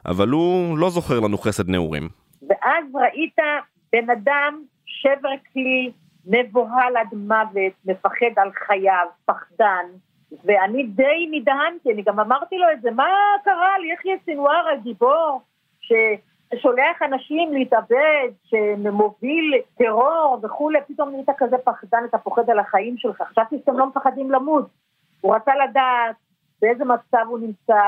אבל 0.06 0.30
הוא 0.30 0.78
לא 0.78 0.90
זוכר 0.90 1.20
לנו 1.20 1.38
חסד 1.38 1.70
נעורים. 1.70 2.10
ואז 2.50 2.86
ראית 2.96 3.38
בן 3.94 4.10
אדם 4.10 4.62
שבר 4.86 5.30
כלי, 5.54 5.92
מבוהל 6.26 6.98
עד 6.98 7.08
מוות, 7.14 7.74
מפחד 7.86 8.34
על 8.38 8.52
חייו, 8.68 9.08
פחדן, 9.26 9.86
ואני 10.46 10.84
די 10.84 11.28
נדהמתי, 11.32 11.92
אני 11.94 12.02
גם 12.02 12.20
אמרתי 12.20 12.58
לו 12.58 12.68
את 12.74 12.82
זה, 12.82 12.92
מה 12.92 13.04
קרה 13.44 13.80
לי, 13.82 13.94
יחיא 13.94 14.12
סינואר 14.26 14.68
הגיבור, 14.74 15.42
ששולח 16.56 17.02
אנשים 17.02 17.54
להתאבד, 17.54 18.30
שמוביל 18.44 19.54
טרור 19.78 20.40
וכולי, 20.44 20.80
פתאום 20.88 21.10
נהיית 21.10 21.30
כזה 21.38 21.58
פחדן, 21.58 22.04
אתה 22.10 22.18
פוחד 22.18 22.50
על 22.50 22.60
החיים 22.60 22.98
שלך, 22.98 23.22
חשבתי 23.22 23.58
שאתם 23.58 23.78
לא 23.78 23.86
מפחדים 23.88 24.32
למות. 24.32 24.66
הוא 25.22 25.36
רצה 25.36 25.52
לדעת 25.56 26.16
באיזה 26.62 26.86
מצב 26.86 27.26
הוא 27.28 27.40
נמצא, 27.40 27.82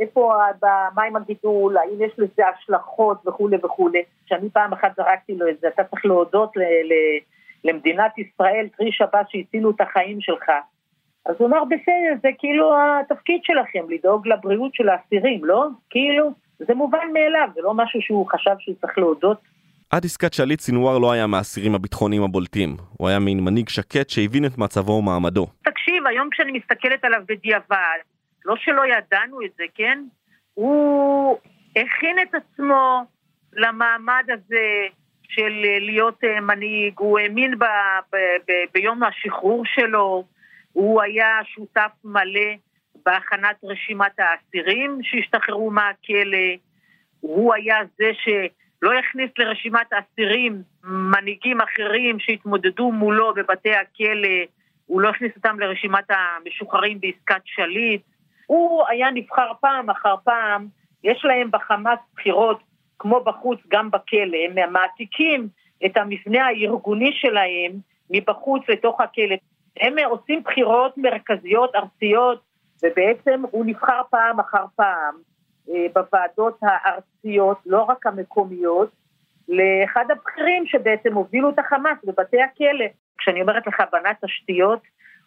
איפה, 0.00 0.34
מה 0.94 1.02
עם 1.02 1.16
הגידול, 1.16 1.76
האם 1.76 2.00
יש 2.00 2.12
לזה 2.18 2.42
השלכות 2.48 3.26
וכולי 3.26 3.56
וכולי. 3.62 4.02
כשאני 4.26 4.50
פעם 4.50 4.72
אחת 4.72 4.96
זרקתי 4.96 5.34
לו 5.34 5.48
את 5.48 5.60
זה, 5.60 5.68
אתה 5.68 5.84
צריך 5.84 6.06
להודות 6.06 6.56
ל- 6.56 6.60
ל- 6.62 7.20
למדינת 7.64 8.18
ישראל, 8.18 8.68
קרי 8.76 8.92
שבת 8.92 9.26
שהצילו 9.28 9.70
את 9.70 9.80
החיים 9.80 10.20
שלך. 10.20 10.50
אז 11.26 11.34
הוא 11.38 11.48
אמר, 11.48 11.64
בסדר, 11.64 12.14
זה 12.22 12.28
כאילו 12.38 12.74
התפקיד 12.76 13.40
שלכם, 13.44 13.84
לדאוג 13.88 14.28
לבריאות 14.28 14.74
של 14.74 14.88
האסירים, 14.88 15.44
לא? 15.44 15.66
כאילו, 15.90 16.30
זה 16.58 16.74
מובן 16.74 17.12
מאליו, 17.12 17.48
זה 17.54 17.60
לא 17.62 17.74
משהו 17.74 18.00
שהוא 18.02 18.26
חשב 18.30 18.54
שהוא 18.58 18.74
צריך 18.80 18.98
להודות. 18.98 19.38
עד 19.90 20.04
עסקת 20.04 20.34
שליט 20.34 20.60
סינואר 20.60 20.98
לא 20.98 21.12
היה 21.12 21.26
מהאסירים 21.26 21.74
הביטחוניים 21.74 22.22
הבולטים. 22.22 22.76
הוא 22.98 23.08
היה 23.08 23.18
מין 23.18 23.40
מנהיג 23.40 23.68
שקט 23.68 24.10
שהבין 24.10 24.44
את 24.44 24.58
מצבו 24.58 24.92
ומעמדו. 24.92 25.46
תקשיב, 25.62 26.06
היום 26.06 26.28
כשאני 26.30 26.52
מסתכלת 26.52 27.04
עליו 27.04 27.20
בדיעבד, 27.28 27.98
לא 28.44 28.54
שלא 28.56 28.82
ידענו 28.86 29.42
את 29.44 29.50
זה, 29.56 29.64
כן? 29.74 30.04
הוא 30.54 31.38
הכין 31.70 32.16
את 32.22 32.34
עצמו 32.34 33.04
למעמד 33.52 34.24
הזה 34.28 34.86
של 35.22 35.52
להיות 35.80 36.24
אה, 36.24 36.40
מנהיג, 36.40 36.94
הוא 36.98 37.18
האמין 37.18 37.58
ב, 37.58 37.64
ב, 38.12 38.16
ב, 38.48 38.52
ביום 38.74 39.02
השחרור 39.02 39.62
שלו, 39.66 40.24
הוא 40.72 41.02
היה 41.02 41.38
שותף 41.44 41.90
מלא 42.04 42.50
בהכנת 43.06 43.56
רשימת 43.64 44.12
האסירים 44.18 44.98
שהשתחררו 45.02 45.70
מהכלא, 45.70 46.48
הוא 47.20 47.54
היה 47.54 47.76
זה 47.98 48.10
שלא 48.14 48.92
הכניס 48.98 49.30
לרשימת 49.38 49.92
האסירים 49.92 50.62
מנהיגים 50.84 51.60
אחרים 51.60 52.18
שהתמודדו 52.18 52.92
מולו 52.92 53.34
בבתי 53.34 53.74
הכלא, 53.74 54.44
הוא 54.86 55.00
לא 55.00 55.08
הכניס 55.08 55.32
אותם 55.36 55.60
לרשימת 55.60 56.04
המשוחררים 56.10 57.00
בעסקת 57.00 57.42
שליט, 57.44 58.02
הוא 58.46 58.84
היה 58.88 59.10
נבחר 59.10 59.52
פעם 59.60 59.90
אחר 59.90 60.14
פעם, 60.24 60.66
יש 61.04 61.24
להם 61.24 61.50
בחמאס 61.50 61.98
בחירות 62.14 62.60
כמו 62.98 63.20
בחוץ 63.20 63.58
גם 63.68 63.90
בכלא, 63.90 64.38
הם 64.46 64.72
מעתיקים 64.72 65.48
את 65.86 65.96
המבנה 65.96 66.46
הארגוני 66.46 67.10
שלהם 67.12 67.72
מבחוץ 68.10 68.62
לתוך 68.68 69.00
הכלא. 69.00 69.36
הם 69.80 69.94
עושים 70.04 70.42
בחירות 70.42 70.98
מרכזיות 70.98 71.74
ארציות, 71.74 72.40
ובעצם 72.82 73.42
הוא 73.50 73.66
נבחר 73.66 74.00
פעם 74.10 74.40
אחר 74.40 74.64
פעם 74.76 75.14
אה, 75.68 75.86
בוועדות 75.94 76.58
הארציות, 76.62 77.58
לא 77.66 77.82
רק 77.82 78.06
המקומיות, 78.06 78.90
לאחד 79.48 80.04
הבכירים 80.10 80.66
שבעצם 80.66 81.14
הובילו 81.14 81.50
את 81.50 81.58
החמאס 81.58 81.98
בבתי 82.04 82.42
הכלא. 82.42 82.86
כשאני 83.18 83.42
אומרת 83.42 83.66
לך 83.66 83.82
בנה 83.92 84.10
תשתיות, 84.24 84.80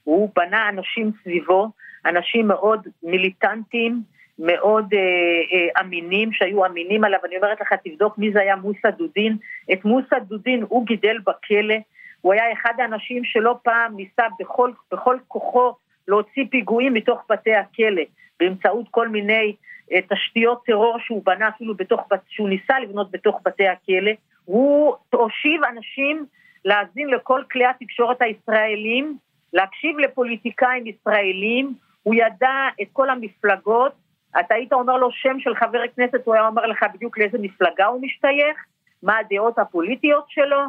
הוא 0.03 0.29
בנה 0.35 0.69
אנשים 0.69 1.11
סביבו, 1.23 1.71
אנשים 2.05 2.47
מאוד 2.47 2.87
מיליטנטים, 3.03 4.01
מאוד 4.39 4.93
אה, 4.93 4.99
אה, 4.99 5.81
אמינים, 5.81 6.33
שהיו 6.33 6.65
אמינים 6.65 7.03
עליו. 7.03 7.19
אני 7.25 7.37
אומרת 7.37 7.61
לך, 7.61 7.73
תבדוק 7.83 8.17
מי 8.17 8.31
זה 8.31 8.41
היה 8.41 8.55
מוסא 8.55 8.89
דודין. 8.89 9.37
את 9.73 9.85
מוסא 9.85 10.19
דודין 10.19 10.65
הוא 10.69 10.85
גידל 10.85 11.17
בכלא. 11.19 11.75
הוא 12.21 12.33
היה 12.33 12.53
אחד 12.53 12.73
האנשים 12.79 13.23
שלא 13.23 13.55
פעם 13.63 13.95
ניסה 13.95 14.23
בכל, 14.39 14.71
בכל 14.91 15.17
כוחו 15.27 15.73
להוציא 16.07 16.45
פיגועים 16.51 16.93
מתוך 16.93 17.25
בתי 17.29 17.55
הכלא, 17.55 18.01
באמצעות 18.39 18.85
כל 18.91 19.07
מיני 19.07 19.55
uh, 19.91 19.95
תשתיות 20.09 20.65
טרור 20.65 20.97
שהוא 20.99 21.21
בנה 21.25 21.47
אפילו 21.49 21.75
בתוך, 21.75 22.01
שהוא 22.27 22.49
ניסה 22.49 22.79
לבנות 22.79 23.11
בתוך 23.11 23.41
בתי 23.45 23.67
הכלא. 23.67 24.11
הוא 24.45 24.95
הושיב 25.09 25.63
אנשים 25.63 26.25
להאזין 26.65 27.07
לכל 27.07 27.43
כלי 27.51 27.65
התקשורת 27.65 28.21
הישראלים, 28.21 29.17
להקשיב 29.53 29.97
לפוליטיקאים 29.99 30.87
ישראלים, 30.87 31.73
הוא 32.03 32.15
ידע 32.15 32.67
את 32.81 32.87
כל 32.93 33.09
המפלגות, 33.09 33.91
אתה 34.39 34.55
היית 34.55 34.73
אומר 34.73 34.97
לו 34.97 35.11
שם 35.11 35.39
של 35.39 35.55
חבר 35.55 35.79
הכנסת, 35.81 36.25
הוא 36.25 36.33
היה 36.33 36.47
אומר 36.47 36.65
לך 36.65 36.85
בדיוק 36.93 37.17
לאיזה 37.17 37.37
מפלגה 37.41 37.85
הוא 37.85 38.01
משתייך, 38.01 38.65
מה 39.03 39.17
הדעות 39.17 39.59
הפוליטיות 39.59 40.25
שלו, 40.27 40.59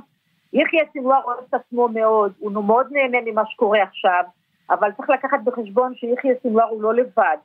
יחיא 0.52 0.82
סינואר 0.92 1.20
אוהב 1.24 1.38
את 1.48 1.54
עצמו 1.54 1.88
מאוד, 1.88 2.32
הוא 2.38 2.52
מאוד 2.52 2.86
נהנה 2.90 3.18
ממה 3.24 3.42
שקורה 3.46 3.82
עכשיו, 3.82 4.24
אבל 4.70 4.92
צריך 4.92 5.10
לקחת 5.10 5.38
בחשבון 5.44 5.94
שיחיא 5.94 6.30
סינואר 6.42 6.68
הוא 6.68 6.82
לא 6.82 6.94
לבד. 6.94 7.36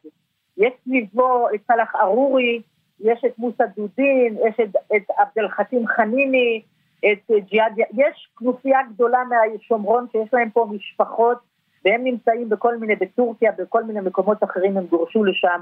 יש 0.57 0.73
סביבו 0.83 1.47
את 1.55 1.59
סלאח 1.67 1.95
ארורי, 1.95 2.61
יש 2.99 3.21
את 3.25 3.37
מוסא 3.37 3.63
דודין, 3.75 4.37
יש 4.47 4.55
את, 4.59 4.75
את 4.95 5.03
עבד 5.17 5.31
אל 5.37 5.49
חכים 5.49 5.87
חניני, 5.87 6.61
את 6.99 7.31
ג'יהאד, 7.49 7.77
יש 7.77 8.29
כנופיה 8.39 8.79
גדולה 8.93 9.19
מהשומרון 9.23 10.07
שיש 10.11 10.29
להם 10.33 10.49
פה 10.49 10.67
משפחות, 10.71 11.37
והם 11.85 12.03
נמצאים 12.03 12.49
בכל 12.49 12.77
מיני, 12.77 12.95
בטורקיה, 12.95 13.51
בכל 13.57 13.83
מיני 13.83 13.99
מקומות 13.99 14.43
אחרים, 14.43 14.77
הם 14.77 14.85
גורשו 14.85 15.23
לשם. 15.23 15.61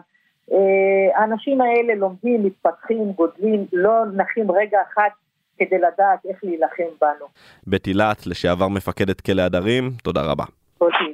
אה, 0.52 1.20
האנשים 1.22 1.62
האלה 1.62 1.96
לומדים, 1.96 2.44
מתפתחים, 2.44 3.12
גודלים, 3.12 3.66
לא 3.74 4.04
נחים 4.14 4.52
רגע 4.52 4.80
אחד 4.94 5.10
כדי 5.58 5.78
לדעת 5.78 6.26
איך 6.30 6.44
להילחם 6.44 6.84
בנו. 7.02 7.26
בית 7.68 7.88
אילת, 7.88 8.28
לשעבר 8.28 8.68
מפקדת 8.68 9.22
כלא 9.22 9.42
הדרים, 9.42 9.84
תודה 10.04 10.22
רבה. 10.32 10.44
אותי. 10.82 11.14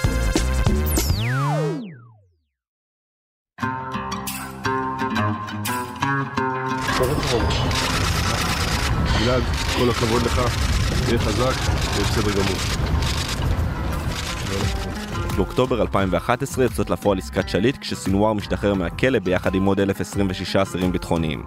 ברור. 7.31 7.43
גלעד, 9.19 9.43
כל 9.77 9.89
הכבוד 9.89 10.21
לך, 10.21 10.41
תהיה 11.05 11.19
חזק, 11.19 11.53
תהיה 11.93 12.05
בסדר 12.05 12.31
גמור. 12.31 12.57
באוקטובר 15.35 15.81
2011 15.81 16.63
יוצאת 16.63 16.89
לפועל 16.89 17.17
עסקת 17.17 17.49
שליט 17.49 17.77
כשסינואר 17.77 18.33
משתחרר 18.33 18.73
מהכלא 18.73 19.19
ביחד 19.19 19.55
עם 19.55 19.65
עוד 19.65 19.79
1,026 19.79 20.55
אסירים 20.55 20.91
ביטחוניים. 20.91 21.43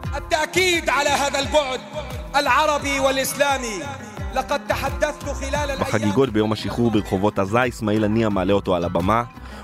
בחגיגות 5.80 6.30
ביום 6.30 6.52
השחרור 6.52 6.90
ברחובות 6.90 7.38
עזה, 7.38 7.68
אסמאעיל 7.68 8.04
הנייה 8.04 8.28
מעלה 8.28 8.52
אותו 8.52 8.76
על 8.76 8.84
הבמה, 8.84 9.22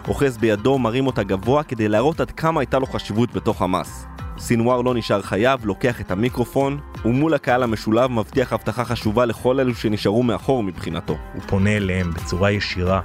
אוחז 0.08 0.38
בידו, 0.38 0.78
מרים 0.78 1.06
אותה 1.06 1.22
גבוה 1.22 1.62
כדי 1.62 1.88
להראות 1.88 2.20
עד 2.20 2.30
כמה 2.30 2.60
הייתה 2.60 2.78
לו 2.78 2.86
חשיבות 2.86 3.32
בתוך 3.32 3.62
המס. 3.62 4.06
סינואר 4.40 4.80
לא 4.80 4.94
נשאר 4.94 5.22
חייב, 5.22 5.66
לוקח 5.66 6.00
את 6.00 6.10
המיקרופון, 6.10 6.78
ומול 7.04 7.34
הקהל 7.34 7.62
המשולב 7.62 8.10
מבטיח 8.10 8.52
הבטחה 8.52 8.84
חשובה 8.84 9.26
לכל 9.26 9.60
אלו 9.60 9.74
שנשארו 9.74 10.22
מאחור 10.22 10.62
מבחינתו. 10.62 11.16
הוא 11.34 11.42
פונה 11.46 11.76
אליהם 11.76 12.10
בצורה 12.10 12.50
ישירה 12.50 13.00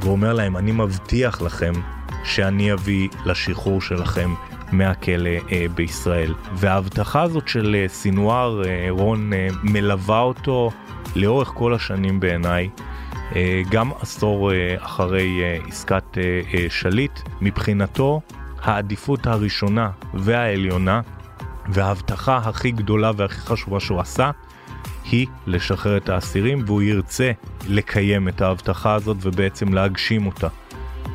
ואומר 0.00 0.32
להם, 0.32 0.56
אני 0.56 0.72
מבטיח 0.72 1.42
לכם 1.42 1.72
שאני 2.24 2.72
אביא 2.72 3.08
לשחרור 3.26 3.80
שלכם 3.80 4.34
מהכלא 4.72 5.30
אה, 5.52 5.66
בישראל. 5.74 6.34
וההבטחה 6.54 7.22
הזאת 7.22 7.48
של 7.48 7.76
אה, 7.78 7.88
סינואר, 7.88 8.62
אה, 8.66 8.86
רון, 8.90 9.32
אה, 9.32 9.48
מלווה 9.62 10.20
אותו 10.20 10.70
לאורך 11.16 11.48
כל 11.48 11.74
השנים 11.74 12.20
בעיניי. 12.20 12.68
אה, 13.36 13.62
גם 13.70 13.90
עשור 14.00 14.52
אה, 14.52 14.74
אחרי 14.78 15.42
אה, 15.42 15.58
עסקת 15.68 16.18
שליט, 16.68 17.20
מבחינתו 17.40 18.20
העדיפות 18.66 19.26
הראשונה 19.26 19.90
והעליונה 20.14 21.00
וההבטחה 21.68 22.36
הכי 22.36 22.70
גדולה 22.70 23.10
והכי 23.16 23.40
חשובה 23.40 23.80
שהוא 23.80 24.00
עשה 24.00 24.30
היא 25.10 25.26
לשחרר 25.46 25.96
את 25.96 26.08
האסירים 26.08 26.62
והוא 26.66 26.82
ירצה 26.82 27.32
לקיים 27.68 28.28
את 28.28 28.40
ההבטחה 28.40 28.94
הזאת 28.94 29.16
ובעצם 29.20 29.74
להגשים 29.74 30.26
אותה 30.26 30.48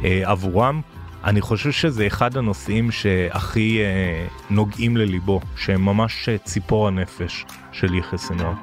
אה, 0.03 0.21
עבורם. 0.25 0.81
אני 1.23 1.41
חושב 1.41 1.71
שזה 1.71 2.07
אחד 2.07 2.37
הנושאים 2.37 2.91
שהכי 2.91 3.79
אה, 3.79 4.27
נוגעים 4.49 4.97
לליבו, 4.97 5.41
שהם 5.55 5.85
ממש 5.85 6.29
אה, 6.29 6.37
ציפור 6.37 6.87
הנפש 6.87 7.45
של 7.71 7.93
יחיא 7.93 8.17
סנואר. 8.17 8.53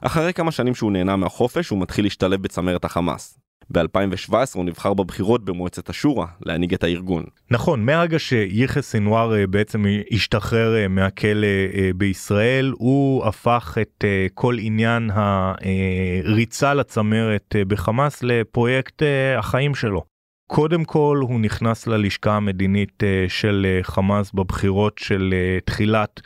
אחרי 0.00 0.32
כמה 0.32 0.52
שנים 0.52 0.74
שהוא 0.74 0.92
נהנה 0.92 1.16
מהחופש, 1.16 1.68
הוא 1.68 1.80
מתחיל 1.80 2.04
להשתלב 2.04 2.42
בצמרת 2.42 2.84
החמאס. 2.84 3.38
ב-2017 3.70 4.34
הוא 4.54 4.64
נבחר 4.64 4.94
בבחירות 4.94 5.44
במועצת 5.44 5.88
השורא 5.88 6.26
להנהיג 6.40 6.74
את 6.74 6.84
הארגון. 6.84 7.24
נכון, 7.50 7.84
מהרגע 7.84 8.18
שיחיא 8.18 8.82
סנואר 8.82 9.34
אה, 9.36 9.46
בעצם 9.46 9.84
השתחרר 10.12 10.76
אה, 10.76 10.88
מהכלא 10.88 11.46
אה, 11.46 11.90
בישראל, 11.96 12.72
הוא 12.78 13.24
הפך 13.26 13.78
את 13.80 14.04
כל 14.34 14.56
עניין 14.60 15.10
הריצה 15.14 16.74
לצמרת 16.74 17.56
בחמאס 17.68 18.22
לפרויקט 18.22 19.02
החיים 19.38 19.74
שלו. 19.74 20.09
קודם 20.52 20.84
כל 20.84 21.18
הוא 21.22 21.40
נכנס 21.40 21.86
ללשכה 21.86 22.36
המדינית 22.36 23.02
אה, 23.02 23.24
של 23.28 23.66
אה, 23.68 23.82
חמאס 23.82 24.32
בבחירות 24.32 24.98
של 24.98 25.34
אה, 25.36 25.58
תחילת 25.64 26.20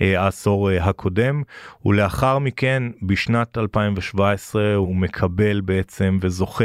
העשור 0.00 0.70
הקודם. 0.70 1.42
ולאחר 1.84 2.38
מכן 2.38 2.82
בשנת 3.02 3.58
2017 3.58 4.74
הוא 4.74 4.96
מקבל 4.96 5.60
בעצם 5.60 6.18
וזוכה 6.20 6.64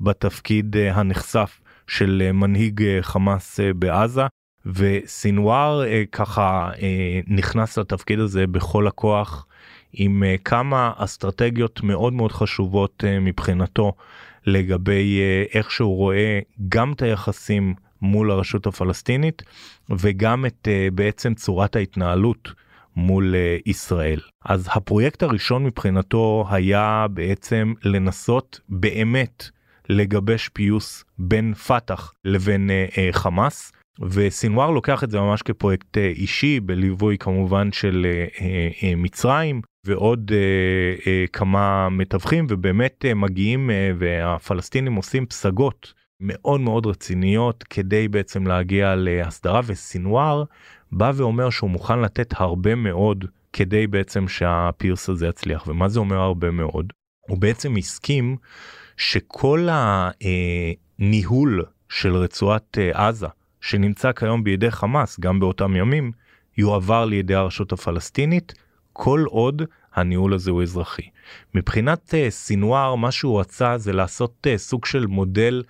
בתפקיד 0.00 0.76
הנחשף 0.76 1.60
של 1.86 2.30
מנהיג 2.32 2.82
חמאס 3.00 3.60
בעזה. 3.76 4.26
וסינואר 4.66 5.82
ככה 6.12 6.70
נכנס 7.26 7.78
לתפקיד 7.78 8.18
הזה 8.18 8.46
בכל 8.46 8.86
הכוח 8.86 9.46
עם 9.92 10.22
כמה 10.44 10.92
אסטרטגיות 10.96 11.82
מאוד 11.82 12.12
מאוד 12.12 12.32
חשובות 12.32 13.04
מבחינתו 13.20 13.92
לגבי 14.46 15.20
אה, 15.20 15.44
איך 15.58 15.70
שהוא 15.70 15.96
רואה 15.96 16.40
גם 16.68 16.92
את 16.92 17.02
היחסים 17.02 17.74
מול 18.02 18.30
הרשות 18.30 18.66
הפלסטינית 18.66 19.42
וגם 19.90 20.46
את 20.46 20.68
אה, 20.70 20.88
בעצם 20.94 21.34
צורת 21.34 21.76
ההתנהלות 21.76 22.52
מול 22.96 23.34
אה, 23.34 23.56
ישראל. 23.66 24.20
אז 24.44 24.68
הפרויקט 24.72 25.22
הראשון 25.22 25.64
מבחינתו 25.64 26.46
היה 26.50 27.06
בעצם 27.10 27.72
לנסות 27.82 28.60
באמת 28.68 29.48
לגבש 29.88 30.48
פיוס 30.48 31.04
בין 31.18 31.54
פת"ח 31.54 32.12
לבין 32.24 32.70
חמאס. 33.12 33.72
וסינואר 34.00 34.70
לוקח 34.70 35.04
את 35.04 35.10
זה 35.10 35.20
ממש 35.20 35.42
כפרויקט 35.42 35.98
אה, 35.98 36.06
אישי 36.06 36.60
בליווי 36.60 37.18
כמובן 37.18 37.72
של 37.72 38.06
אה, 38.06 38.26
אה, 38.82 38.94
מצרים 38.96 39.60
ועוד 39.86 40.32
כמה 41.32 41.88
מתווכים 41.88 42.46
ובאמת 42.48 43.04
מגיעים 43.16 43.70
והפלסטינים 43.98 44.94
עושים 44.94 45.26
פסגות 45.26 45.92
מאוד 46.20 46.60
מאוד 46.60 46.86
רציניות 46.86 47.64
כדי 47.70 48.08
בעצם 48.08 48.46
להגיע 48.46 48.94
להסדרה 48.96 49.60
וסינואר 49.66 50.44
בא 50.92 51.12
ואומר 51.14 51.50
שהוא 51.50 51.70
מוכן 51.70 51.98
לתת 52.00 52.34
הרבה 52.36 52.74
מאוד 52.74 53.24
כדי 53.52 53.86
בעצם 53.86 54.28
שהפירס 54.28 55.08
הזה 55.08 55.26
יצליח. 55.26 55.66
ומה 55.66 55.88
זה 55.88 56.00
אומר 56.00 56.16
הרבה 56.16 56.50
מאוד? 56.50 56.92
הוא 57.28 57.38
בעצם 57.38 57.76
הסכים 57.76 58.36
שכל 58.96 59.68
הניהול 59.70 61.64
של 61.88 62.16
רצועת 62.16 62.78
עזה 62.92 63.26
שנמצא 63.66 64.12
כיום 64.12 64.44
בידי 64.44 64.70
חמאס 64.70 65.20
גם 65.20 65.40
באותם 65.40 65.76
ימים 65.76 66.12
יועבר 66.58 67.04
לידי 67.04 67.34
הרשות 67.34 67.72
הפלסטינית 67.72 68.54
כל 68.92 69.24
עוד 69.28 69.62
הניהול 69.94 70.34
הזה 70.34 70.50
הוא 70.50 70.62
אזרחי. 70.62 71.08
מבחינת 71.54 72.14
uh, 72.14 72.30
סינואר 72.30 72.94
מה 72.94 73.12
שהוא 73.12 73.40
רצה 73.40 73.78
זה 73.78 73.92
לעשות 73.92 74.46
uh, 74.46 74.58
סוג 74.58 74.84
של 74.84 75.06
מודל 75.06 75.62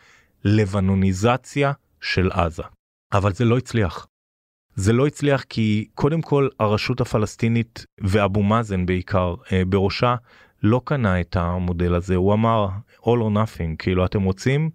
לבנוניזציה 0.45 1.73
של 2.01 2.31
עזה. 2.33 2.63
אבל 3.13 3.33
זה 3.33 3.45
לא 3.45 3.59
הצליח. 3.59 4.07
זה 4.75 4.93
לא 4.93 5.07
הצליח 5.07 5.43
כי 5.43 5.89
קודם 5.95 6.23
כל 6.23 6.49
הרשות 6.61 7.01
הפלסטינית 7.01 7.87
ואבו 8.01 8.43
מאזן 8.43 8.87
בעיקר 8.87 9.35
uh, 9.35 9.51
בראשה 9.69 10.15
לא 10.63 10.81
קנה 10.85 11.21
את 11.21 11.37
המודל 11.37 11.95
הזה 11.95 12.15
הוא 12.15 12.35
אמר 12.35 12.69
all 13.01 13.21
or 13.21 13.35
nothing 13.35 13.77
כאילו 13.79 14.05
אתם 14.05 14.23
רוצים 14.23 14.71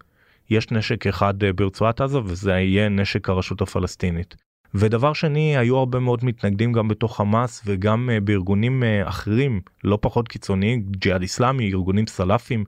יש 0.52 0.70
נשק 0.70 1.06
אחד 1.06 1.42
uh, 1.42 1.46
ברצועת 1.54 2.00
עזה 2.00 2.20
וזה 2.24 2.50
יהיה 2.50 2.88
נשק 2.88 3.28
הרשות 3.28 3.62
הפלסטינית. 3.62 4.36
ודבר 4.74 5.12
שני 5.12 5.56
היו 5.56 5.76
הרבה 5.76 5.98
מאוד 5.98 6.24
מתנגדים 6.24 6.72
גם 6.72 6.88
בתוך 6.88 7.16
חמאס 7.16 7.62
וגם 7.66 8.10
uh, 8.10 8.20
בארגונים 8.20 8.82
uh, 8.82 9.08
אחרים 9.08 9.60
לא 9.84 9.98
פחות 10.00 10.28
קיצוניים 10.28 10.82
ג'יהאד 10.90 11.22
איסלאמי 11.22 11.72
ארגונים 11.72 12.06
סלאפים 12.06 12.64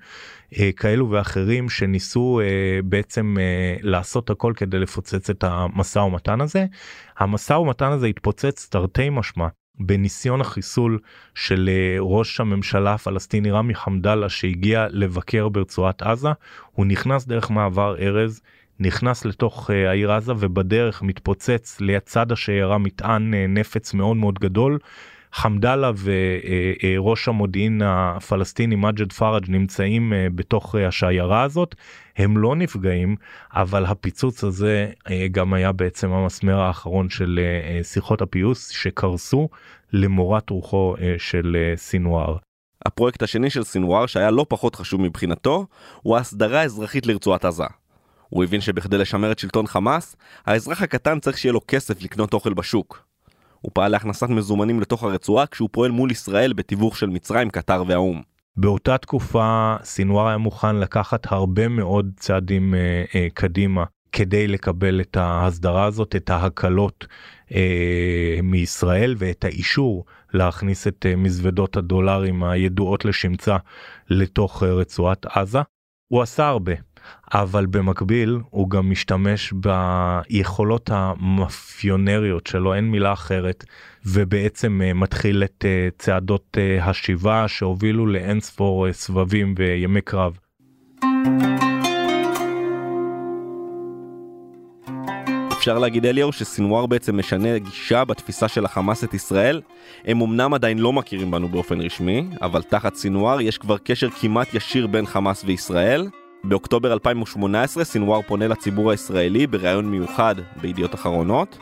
כאלו 0.77 1.11
ואחרים 1.11 1.69
שניסו 1.69 2.41
בעצם 2.85 3.37
לעשות 3.83 4.31
הכל 4.31 4.53
כדי 4.57 4.79
לפוצץ 4.79 5.31
את 5.31 5.45
המשא 5.45 5.99
ומתן 5.99 6.41
הזה. 6.41 6.67
המשא 7.19 7.53
ומתן 7.53 7.93
הזה 7.93 8.07
התפוצץ 8.07 8.69
תרתי 8.71 9.11
משמע 9.11 9.47
בניסיון 9.79 10.41
החיסול 10.41 10.99
של 11.35 11.69
uh, 11.69 12.03
ראש 12.03 12.41
הממשלה 12.41 12.95
הפלסטיני 12.95 13.51
רמי 13.51 13.75
חמדאללה 13.75 14.29
שהגיע 14.29 14.87
לבקר 14.91 15.49
ברצועת 15.49 16.03
עזה 16.03 16.29
הוא 16.73 16.87
נכנס 16.87 17.27
דרך 17.27 17.51
מעבר 17.51 17.97
ארז 17.99 18.41
נכנס 18.81 19.25
לתוך 19.25 19.71
uh, 19.71 19.73
העיר 19.73 20.13
עזה 20.13 20.33
ובדרך 20.39 21.03
מתפוצץ 21.03 21.81
ליצד 21.81 22.33
השיירה 22.33 22.79
מטען 22.79 23.35
uh, 23.35 23.37
נפץ 23.49 23.95
מאוד 23.95 24.17
מאוד 24.17 24.39
גדול. 24.39 24.79
חמדאללה 25.35 25.91
וראש 26.03 27.29
המודיעין 27.29 27.83
הפלסטיני 27.85 28.77
מג'ד 28.77 29.13
פראג' 29.13 29.45
נמצאים 29.49 30.13
uh, 30.13 30.33
בתוך 30.35 30.75
השיירה 30.75 31.43
הזאת 31.43 31.75
הם 32.17 32.39
לא 32.39 32.57
נפגעים 32.57 33.17
אבל 33.53 33.85
הפיצוץ 33.85 34.45
הזה 34.45 34.91
גם 35.33 35.55
היה 35.55 35.73
בעצם 35.73 36.13
המסמר 36.13 36.61
האחרון 36.61 37.09
של 37.09 37.41
שיחות 37.83 38.23
הפיוס 38.23 38.69
שקרסו 38.69 39.49
למורת 39.93 40.51
רוחו 40.51 40.95
של 41.19 41.57
סינואר. 41.77 42.37
הפרויקט 42.87 43.23
השני 43.23 43.51
של 43.51 43.65
סינואר 43.65 44.07
שהיה 44.07 44.31
לא 44.31 44.47
פחות 44.49 44.75
חשוב 44.75 45.01
מבחינתו 45.01 45.67
הוא 46.03 46.17
ההסדרה 46.17 46.61
האזרחית 46.61 47.07
לרצועת 47.07 47.45
עזה. 47.45 47.65
הוא 48.29 48.45
הבין 48.45 48.61
שבכדי 48.61 48.99
לשמר 48.99 49.33
את 49.33 49.39
שלטון 49.39 49.67
חמאס, 49.67 50.17
האזרח 50.47 50.83
הקטן 50.83 51.21
צריך 51.21 51.39
שיהיה 51.39 51.53
לו 51.53 51.61
כסף 51.69 52.03
לקנות 52.03 52.35
אוכל 52.35 52.55
בשוק. 52.55 53.14
הוא 53.65 53.71
פעל 53.75 53.93
להכנסת 53.93 54.29
מזומנים 54.29 54.81
לתוך 54.81 55.03
הרצועה 55.03 55.47
כשהוא 55.47 55.69
פועל 55.73 55.91
מול 55.91 56.11
ישראל 56.11 56.53
בתיווך 56.53 56.97
של 56.97 57.07
מצרים, 57.07 57.51
קטר 57.51 57.83
והאו"ם. 57.87 58.23
באותה 58.57 58.99
תקופה 58.99 59.77
סינואר 59.83 60.29
היה 60.29 60.39
מוכן 60.39 60.77
לקחת 60.77 61.33
הרבה 61.33 61.69
מאוד 61.69 62.11
צעדים 62.17 62.75
אה, 62.75 63.05
אה, 63.15 63.27
קדימה 63.35 63.85
כדי 64.13 64.47
לקבל 64.47 65.01
את 65.01 65.17
ההסדרה 65.17 65.85
הזאת, 65.85 66.17
את 66.17 66.31
ההקלות 66.31 67.07
אה, 67.55 68.39
מישראל 68.43 69.15
ואת 69.19 69.45
האישור 69.45 70.05
להכניס 70.35 70.87
את 70.87 71.07
אה, 71.09 71.17
מזוודות 71.17 71.77
הדולרים 71.77 72.45
הידועות 72.45 73.05
לשמצה 73.05 73.57
לתוך 74.11 74.63
אה, 74.63 74.73
רצועת 74.73 75.27
עזה. 75.27 75.61
הוא 76.13 76.23
עשה 76.23 76.47
הרבה. 76.47 76.73
אבל 77.35 77.67
במקביל 77.67 78.39
הוא 78.51 78.71
גם 78.71 78.91
משתמש 78.91 79.53
ביכולות 79.53 80.91
המאפיונריות 80.93 82.47
שלו, 82.47 82.75
אין 82.75 82.91
מילה 82.91 83.13
אחרת, 83.13 83.65
ובעצם 84.07 84.81
אה, 84.85 84.93
מתחיל 84.93 85.45
את 85.45 85.65
אה, 85.65 85.89
צעדות 85.99 86.59
אה, 86.61 86.85
השיבה 86.85 87.49
שהובילו 87.49 88.07
לאין 88.07 88.41
ספור 88.41 88.93
סבבים 88.93 89.55
וימי 89.59 90.01
קרב. 90.01 90.39
אפשר 95.65 95.79
להגיד 95.79 96.07
אליהו 96.07 96.33
שסינואר 96.33 96.87
בעצם 96.87 97.19
משנה 97.19 97.59
גישה 97.59 98.05
בתפיסה 98.05 98.49
של 98.49 98.65
החמאס 98.65 99.05
את 99.05 99.15
ישראל. 99.15 99.61
הם 100.05 100.21
אמנם 100.21 100.55
עדיין 100.55 100.79
לא 100.79 100.93
מכירים 100.93 101.31
בנו 101.31 101.49
באופן 101.49 101.81
רשמי, 101.81 102.27
אבל 102.43 102.63
תחת 102.63 102.95
סינואר 102.95 103.41
יש 103.41 103.59
כבר 103.59 103.79
קשר 103.79 104.11
כמעט 104.11 104.55
ישיר 104.55 104.87
בין 104.87 105.07
חמאס 105.07 105.45
וישראל. 105.45 106.09
באוקטובר 106.45 106.93
2018 106.93 107.85
סינואר 107.85 108.23
פונה 108.23 108.49
לציבור 108.49 108.91
הישראלי 108.91 109.47
בריאיון 109.47 109.91
מיוחד 109.91 110.35
בידיעות 110.61 110.95
אחרונות. 110.95 111.59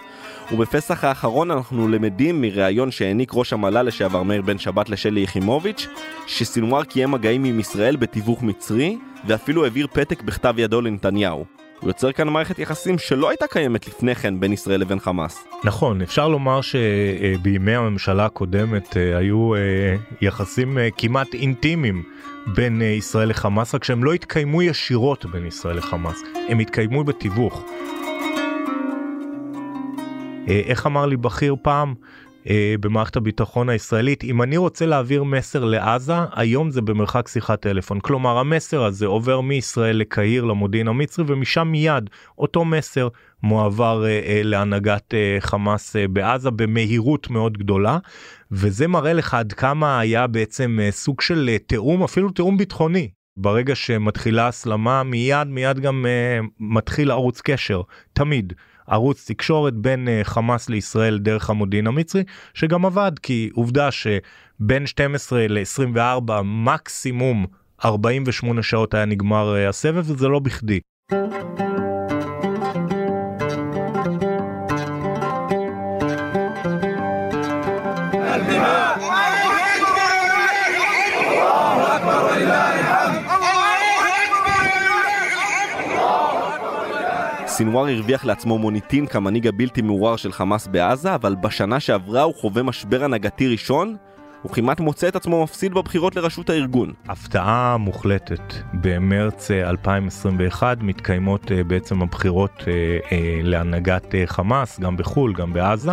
ובפסח 0.53 1.05
האחרון 1.05 1.51
אנחנו 1.51 1.89
למדים 1.89 2.41
מריאיון 2.41 2.91
שהעניק 2.91 3.31
ראש 3.35 3.53
המל"ל 3.53 3.83
לשעבר 3.83 4.23
מאיר 4.23 4.43
בן 4.43 4.59
שבת 4.59 4.89
לשלי 4.89 5.21
יחימוביץ', 5.21 5.87
שסינואר 6.27 6.85
קיים 6.85 7.11
מגעים 7.11 7.45
עם 7.45 7.61
ישראל 7.61 7.97
בתיווך 7.97 8.43
מצרי, 8.43 8.99
ואפילו 9.27 9.65
העביר 9.65 9.87
פתק 9.93 10.23
בכתב 10.23 10.55
ידו 10.59 10.81
לנתניהו. 10.81 11.62
הוא 11.83 11.91
יוצר 11.91 12.13
כאן 12.13 12.29
מערכת 12.29 12.59
יחסים 12.59 12.99
שלא 12.99 13.29
הייתה 13.29 13.47
קיימת 13.47 13.87
לפני 13.89 14.15
כן 14.15 14.41
בין 14.41 14.53
ישראל 14.53 14.81
לבין 14.81 15.01
חמאס. 15.01 15.45
נכון, 15.65 16.03
אפשר 16.03 16.29
לומר 16.29 16.61
שבימי 16.61 17.75
הממשלה 17.75 18.25
הקודמת 18.27 18.97
אה, 18.97 19.19
היו 19.19 19.55
אה, 19.55 19.61
יחסים 20.21 20.79
אה, 20.79 20.89
כמעט 20.99 21.35
אינטימיים 21.35 22.03
בין 22.55 22.83
ישראל 22.83 23.29
לחמאס, 23.29 23.75
רק 23.75 23.85
שהם 23.85 24.05
לא 24.05 24.13
התקיימו 24.13 24.63
ישירות 24.63 25.27
בין 25.27 25.47
ישראל 25.47 25.77
לחמאס, 25.77 26.23
הם 26.49 26.59
התקיימו 26.59 27.05
בתיווך. 27.05 27.65
איך 30.49 30.87
אמר 30.87 31.07
לי 31.07 31.17
בכיר 31.17 31.57
פעם? 31.63 31.95
אה, 32.51 32.75
במערכת 32.81 33.17
הביטחון 33.17 33.69
הישראלית. 33.69 34.25
אם 34.25 34.43
אני 34.43 34.57
רוצה 34.57 34.87
להעביר 34.87 35.25
מסר 35.25 35.65
לעזה 35.65 36.13
היום 36.33 36.71
זה 36.71 36.81
במרחק 36.81 37.29
שיחת 37.29 37.61
טלפון. 37.61 38.01
כלומר 38.01 38.39
המסר 38.39 38.85
הזה 38.85 39.07
עובר 39.07 39.41
מישראל 39.41 39.97
לקהיר 39.97 40.45
למודיעין 40.45 40.89
המצרי 40.89 41.25
ומשם 41.29 41.69
מיד 41.69 42.11
אותו 42.39 42.65
מסר 42.65 43.09
מועבר 43.43 44.05
אה, 44.05 44.09
אה, 44.11 44.41
להנהגת 44.45 45.15
אה, 45.15 45.37
חמאס 45.41 45.97
אה, 45.97 46.09
בעזה 46.09 46.51
במהירות 46.51 47.31
מאוד 47.31 47.59
גדולה. 47.59 47.99
וזה 48.53 48.89
מראה 48.89 49.13
לך 49.13 49.35
עד 49.35 49.53
כמה 49.53 50.01
היה 50.01 50.27
בעצם 50.27 50.79
אה, 50.83 50.91
סוג 50.91 51.21
של 51.21 51.49
אה, 51.53 51.59
תיאום 51.59 52.03
אפילו 52.03 52.31
תיאום 52.31 52.57
ביטחוני. 52.57 53.09
ברגע 53.37 53.75
שמתחילה 53.75 54.49
הסלמה 54.49 55.03
מיד 55.03 55.49
מיד 55.49 55.81
גם 55.81 56.05
uh, 56.05 56.47
מתחיל 56.61 57.11
ערוץ 57.11 57.41
קשר. 57.41 57.81
תמיד 58.13 58.53
ערוץ 58.93 59.31
תקשורת 59.31 59.75
בין 59.75 60.09
uh, 60.09 60.25
חמאס 60.25 60.69
לישראל 60.69 61.19
דרך 61.19 61.51
המודיעין 61.51 61.87
המצרי 61.87 62.23
שגם 62.55 62.87
עבד 62.87 63.13
כי 63.23 63.51
עובדה 63.55 63.89
שבין 63.91 64.87
12 64.87 65.47
ל-24 65.49 66.33
מקסימום 66.45 67.47
48 67.85 68.63
שעות 68.63 68.95
היה 68.95 69.05
נגמר 69.05 69.55
uh, 69.55 69.69
הסבב 69.69 70.11
וזה 70.11 70.29
לא 70.29 70.39
בכדי. 70.39 70.81
סינואר 87.63 87.89
הרוויח 87.89 88.25
לעצמו 88.25 88.59
מוניטין 88.59 89.07
כמנהיג 89.07 89.47
הבלתי 89.47 89.83
מעורר 89.83 90.17
של 90.17 90.33
חמאס 90.33 90.67
בעזה, 90.67 91.15
אבל 91.15 91.35
בשנה 91.35 91.81
שעברה 91.81 92.23
הוא 92.23 92.35
חווה 92.35 92.63
משבר 92.63 93.05
הנהגתי 93.05 93.49
ראשון, 93.49 93.97
הוא 94.43 94.53
כמעט 94.53 94.81
מוצא 94.81 95.09
את 95.09 95.17
עצמו 95.17 95.43
מפסיד 95.43 95.75
בבחירות 95.75 96.17
לראשות 96.17 96.51
הארגון. 96.51 96.93
הפתעה 97.09 97.77
מוחלטת. 97.77 98.55
במרץ 98.75 99.51
2021 99.51 100.79
אה, 100.79 100.85
מתקיימות 100.85 101.53
אה, 101.53 101.65
בעצם 101.65 102.03
הבחירות 102.03 102.65
אה, 102.69 103.41
להנהגת 103.43 104.15
חמאס, 104.27 104.81
גם 104.81 104.97
בחו"ל, 104.97 105.35
גם 105.35 105.53
בעזה. 105.53 105.93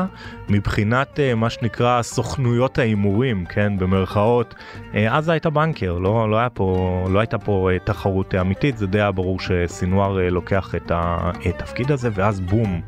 מבחינת 0.49 1.19
מה 1.35 1.49
שנקרא 1.49 2.01
סוכנויות 2.01 2.79
ההימורים, 2.79 3.45
כן, 3.45 3.77
במרכאות, 3.77 4.55
עזה 4.93 5.31
הייתה 5.31 5.49
בנקר, 5.49 5.97
לא, 5.97 6.29
לא, 6.31 6.37
היה 6.37 6.49
פה, 6.49 7.05
לא 7.09 7.19
הייתה 7.19 7.37
פה 7.37 7.69
תחרות 7.83 8.35
אמיתית, 8.35 8.77
זה 8.77 8.87
די 8.87 9.01
היה 9.01 9.11
ברור 9.11 9.39
שסינואר 9.39 10.29
לוקח 10.29 10.75
את 10.75 10.91
התפקיד 10.91 11.91
הזה, 11.91 12.09
ואז 12.13 12.39
בום, 12.39 12.81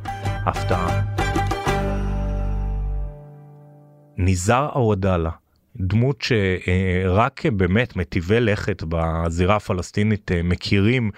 הפתעה. 0.46 1.02
ניזאר 4.18 4.70
עוודאלה 4.74 5.30
דמות 5.76 6.22
שרק 6.22 7.46
באמת 7.46 7.96
מטיבי 7.96 8.40
לכת 8.40 8.84
בזירה 8.90 9.56
הפלסטינית 9.56 10.32
אה, 10.32 10.44
מכירים, 10.44 11.12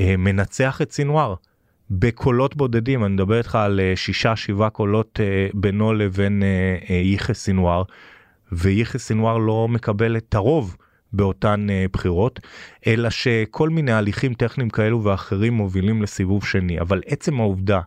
אה, 0.00 0.14
מנצח 0.18 0.82
את 0.82 0.92
סינואר. 0.92 1.34
בקולות 1.90 2.56
בודדים, 2.56 3.04
אני 3.04 3.14
מדבר 3.14 3.38
איתך 3.38 3.54
על 3.54 3.80
אה, 3.80 3.92
שישה 3.96 4.36
שבעה 4.36 4.70
קולות 4.70 5.20
בינו 5.54 5.92
לבין 5.92 6.42
יחיא 6.90 7.34
סינואר, 7.34 7.82
ויחיא 8.52 9.00
סינואר 9.00 9.38
לא 9.38 9.68
מקבל 9.68 10.16
את 10.16 10.34
הרוב 10.34 10.76
באותן 11.12 11.66
בחירות, 11.92 12.40
אלא 12.86 13.10
שכל 13.10 13.68
מיני 13.68 13.92
הליכים 13.92 14.34
טכניים 14.34 14.70
כאלו 14.70 15.04
ואחרים 15.04 15.52
מובילים 15.52 16.02
לסיבוב 16.02 16.44
שני, 16.44 16.80
אבל 16.80 17.00
עצם 17.06 17.40
העובדה 17.40 17.80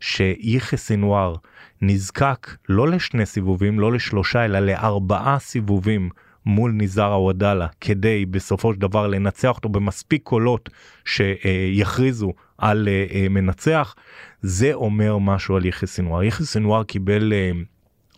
שיחיא 0.00 0.78
סינואר 0.78 1.34
נזקק 1.82 2.56
לא 2.68 2.88
לשני 2.88 3.26
סיבובים, 3.26 3.80
לא 3.80 3.92
לשלושה, 3.92 4.44
אלא 4.44 4.58
לארבעה 4.58 5.38
סיבובים 5.38 6.10
מול 6.46 6.72
ניזאר 6.72 7.12
עוודאלה, 7.12 7.66
כדי 7.80 8.26
בסופו 8.26 8.74
של 8.74 8.80
דבר 8.80 9.06
לנצח 9.06 9.56
אותו 9.56 9.68
במספיק 9.68 10.22
קולות 10.22 10.70
שיכריזו 11.04 12.32
על 12.58 12.88
אה, 12.88 13.06
אה, 13.10 13.28
מנצח, 13.28 13.94
זה 14.42 14.74
אומר 14.74 15.18
משהו 15.18 15.56
על 15.56 15.66
יחיא 15.66 15.88
סינואר. 15.88 16.22
יחיא 16.22 16.46
סינואר 16.46 16.84
קיבל 16.84 17.32
אה, 17.32 17.50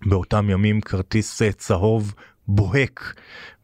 באותם 0.07 0.51
ימים 0.51 0.81
כרטיס 0.81 1.42
צהוב 1.57 2.14
בוהק 2.48 3.14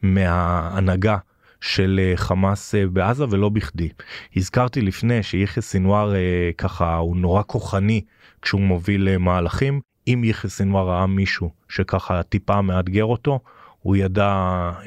מההנהגה. 0.02 1.16
של 1.60 2.12
חמאס 2.16 2.74
בעזה 2.92 3.24
ולא 3.30 3.48
בכדי. 3.48 3.88
הזכרתי 4.36 4.80
לפני 4.80 5.22
שיחיא 5.22 5.62
סינואר 5.62 6.14
ככה 6.58 6.96
הוא 6.96 7.16
נורא 7.16 7.42
כוחני 7.46 8.00
כשהוא 8.44 8.60
מוביל 8.60 9.08
אה, 9.08 9.18
מהלכים. 9.18 9.80
אם 10.08 10.22
יחיא 10.24 10.50
סנוואר 10.50 10.88
ראה 10.88 11.06
מישהו 11.06 11.50
שככה 11.68 12.22
טיפה 12.22 12.62
מאתגר 12.62 13.04
אותו, 13.04 13.40
הוא 13.82 13.96
ידע 13.96 14.30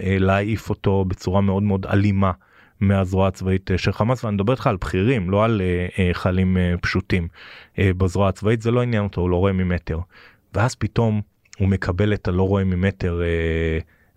אה, 0.04 0.18
להעיף 0.20 0.70
אותו 0.70 1.06
בצורה 1.08 1.42
מאוד 1.42 1.64
מאוד 1.64 1.86
אלימה 1.86 2.32
מהזרוע 2.80 3.28
הצבאית 3.28 3.72
אה, 3.72 3.78
של 3.78 3.92
חמאס 3.92 4.24
ואני 4.24 4.36
מדבר 4.36 4.54
איתך 4.54 4.68
על 4.68 4.78
בכירים 4.78 5.30
לא 5.30 5.46
על 5.46 5.62
חיילים 6.14 6.58
פשוטים 6.82 7.28
בזרוע 7.80 8.30
הצבאית 8.30 8.62
זה 8.62 8.72
לא 8.72 8.82
עניין 8.82 9.04
אותו 9.04 9.22
הוא 9.22 9.30
לא 9.30 9.36
רואה 9.36 9.52
ממטר 9.52 10.00
ואז 10.54 10.76
פתאום 10.76 11.22
הוא 11.60 11.68
מקבל 11.68 12.14
את 12.14 12.28
הלא 12.28 12.44
רואה 12.44 12.64
ממטר 12.64 13.22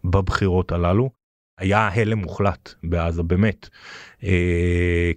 בבחירות 0.05 0.72
הללו. 0.72 1.11
היה 1.59 1.88
הלם 1.88 2.18
מוחלט 2.18 2.74
בעזה 2.83 3.22
באמת 3.22 3.68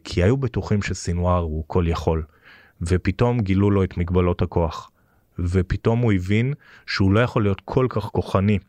כי 0.03 0.23
היו 0.23 0.37
בטוחים 0.37 0.81
שסינואר 0.81 1.39
הוא 1.39 1.63
כל 1.67 1.85
יכול 1.87 2.23
ופתאום 2.81 3.41
גילו 3.41 3.71
לו 3.71 3.83
את 3.83 3.97
מגבלות 3.97 4.41
הכוח. 4.41 4.91
ופתאום 5.39 5.99
הוא 5.99 6.13
הבין 6.13 6.53
שהוא 6.87 7.11
לא 7.11 7.19
יכול 7.19 7.43
להיות 7.43 7.61
כל 7.65 7.87
כך 7.89 8.03
כוחני 8.03 8.59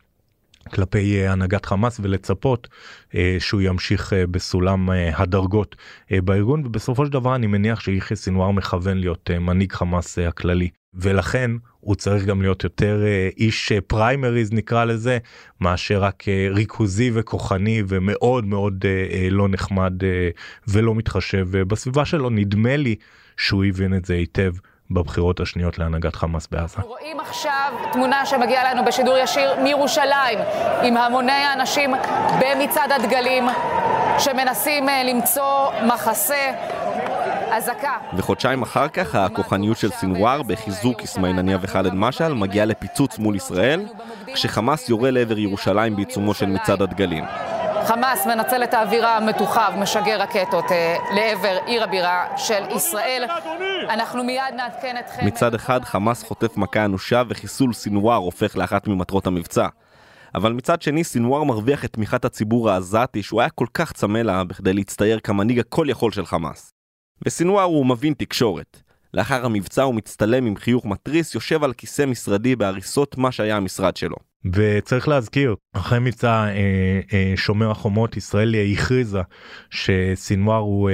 כלפי 0.73 1.27
uh, 1.27 1.31
הנהגת 1.31 1.65
חמאס 1.65 1.99
ולצפות 2.03 2.67
uh, 3.09 3.15
שהוא 3.39 3.61
ימשיך 3.61 4.13
uh, 4.13 4.15
בסולם 4.31 4.89
uh, 4.89 4.93
הדרגות 5.21 5.75
uh, 5.75 6.21
בארגון 6.21 6.65
ובסופו 6.65 7.05
של 7.05 7.11
דבר 7.11 7.35
אני 7.35 7.47
מניח 7.47 7.79
שיחיא 7.79 8.15
סינואר 8.15 8.51
מכוון 8.51 8.97
להיות 8.97 9.29
uh, 9.33 9.39
מנהיג 9.39 9.71
חמאס 9.71 10.19
uh, 10.19 10.21
הכללי 10.21 10.69
ולכן 10.95 11.51
הוא 11.79 11.95
צריך 11.95 12.25
גם 12.25 12.41
להיות 12.41 12.63
יותר 12.63 13.03
uh, 13.03 13.37
איש 13.37 13.71
פריימריז 13.87 14.53
נקרא 14.53 14.85
לזה 14.85 15.17
מאשר 15.61 16.03
רק 16.03 16.23
uh, 16.23 16.55
ריכוזי 16.55 17.11
וכוחני 17.13 17.83
ומאוד 17.87 18.45
מאוד 18.45 18.85
לא 19.31 19.47
נחמד 19.49 19.93
ולא 20.67 20.95
מתחשב 20.95 21.47
בסביבה 21.67 22.05
שלו 22.05 22.29
נדמה 22.29 22.75
לי 22.75 22.95
שהוא 23.37 23.65
הבין 23.65 23.93
את 23.93 24.05
זה 24.05 24.13
היטב 24.13 24.51
בבחירות 24.91 25.39
השניות 25.39 25.79
להנהגת 25.79 26.15
חמאס 26.15 26.47
בעזה. 26.51 26.75
אנחנו 26.77 26.89
רואים 26.89 27.19
עכשיו 27.19 27.73
תמונה 27.91 28.25
שמגיעה 28.25 28.73
לנו 28.73 28.85
בשידור 28.85 29.17
ישיר 29.17 29.59
מירושלים, 29.63 30.39
עם 30.83 30.97
המוני 30.97 31.31
האנשים 31.31 31.93
במצעד 32.39 32.91
הדגלים, 32.91 33.43
שמנסים 34.19 34.89
אה, 34.89 35.03
למצוא 35.03 35.71
מחסה. 35.87 36.51
אזעקה. 37.51 37.97
וחודשיים 38.17 38.61
אחר 38.61 38.87
כך 38.87 39.15
הכוחניות 39.15 39.77
של 39.77 39.91
סינואר 39.91 40.41
בחיזוק 40.43 41.01
אסמאעיל 41.01 41.39
הנייה 41.39 41.57
וח'אלד 41.61 41.93
משעל 41.93 42.33
מגיעה 42.33 42.65
לפיצוץ 42.65 43.19
מול 43.19 43.35
ישראל 43.35 43.85
כשחמאס 44.33 44.89
יורה 44.89 45.11
לעבר 45.11 45.37
ירושלים 45.37 45.95
בעיצומו 45.95 46.33
של 46.33 46.45
מצעד 46.45 46.81
הדגלים. 46.81 47.23
חמאס 47.85 48.27
מנצל 48.27 48.63
את 48.63 48.73
האווירה 48.73 49.17
המתוחה 49.17 49.69
ומשגר 49.75 50.21
רקטות 50.21 50.71
אה, 50.71 50.95
לעבר 51.15 51.57
עיר 51.65 51.83
הבירה 51.83 52.25
של 52.37 52.63
ישראל. 52.75 53.25
אנחנו 53.89 54.23
מיד 54.23 54.53
נעדכן 54.55 54.95
אתכם... 54.99 55.25
מצד 55.25 55.53
אחד 55.55 55.83
חמאס 55.83 56.23
חוטף 56.23 56.57
מכה 56.57 56.85
אנושה 56.85 57.23
וחיסול 57.29 57.73
סינואר 57.73 58.15
הופך 58.15 58.57
לאחת 58.57 58.87
ממטרות 58.87 59.27
המבצע. 59.27 59.67
אבל 60.35 60.53
מצד 60.53 60.81
שני 60.81 61.03
סינואר 61.03 61.43
מרוויח 61.43 61.85
את 61.85 61.93
תמיכת 61.93 62.25
הציבור 62.25 62.69
העזתי 62.69 63.23
שהוא 63.23 63.41
היה 63.41 63.49
כל 63.49 63.67
כך 63.73 63.91
צמא 63.91 64.17
לה 64.17 64.43
בכדי 64.43 64.73
להצטייר 64.73 65.19
כמנהיג 65.19 65.59
הכל 65.59 65.85
יכול 65.89 66.11
של 66.11 66.25
חמאס. 66.25 66.74
וסינואר 67.25 67.63
הוא 67.63 67.85
מבין 67.85 68.13
תקשורת. 68.13 68.81
לאחר 69.13 69.45
המבצע 69.45 69.83
הוא 69.83 69.95
מצטלם 69.95 70.45
עם 70.45 70.55
חיוך 70.55 70.85
מתריס, 70.85 71.35
יושב 71.35 71.63
על 71.63 71.73
כיסא 71.73 72.05
משרדי 72.05 72.55
בהריסות 72.55 73.17
מה 73.17 73.31
שהיה 73.31 73.57
המשרד 73.57 73.97
שלו. 73.97 74.15
וצריך 74.53 75.07
להזכיר 75.07 75.55
אחרי 75.73 75.99
מבצע 75.99 76.29
אה, 76.29 76.99
אה, 77.13 77.33
שומר 77.35 77.71
החומות 77.71 78.17
ישראל 78.17 78.55
הכריזה 78.73 79.21
שסינואר 79.69 80.57
הוא 80.57 80.89
אה, 80.89 80.93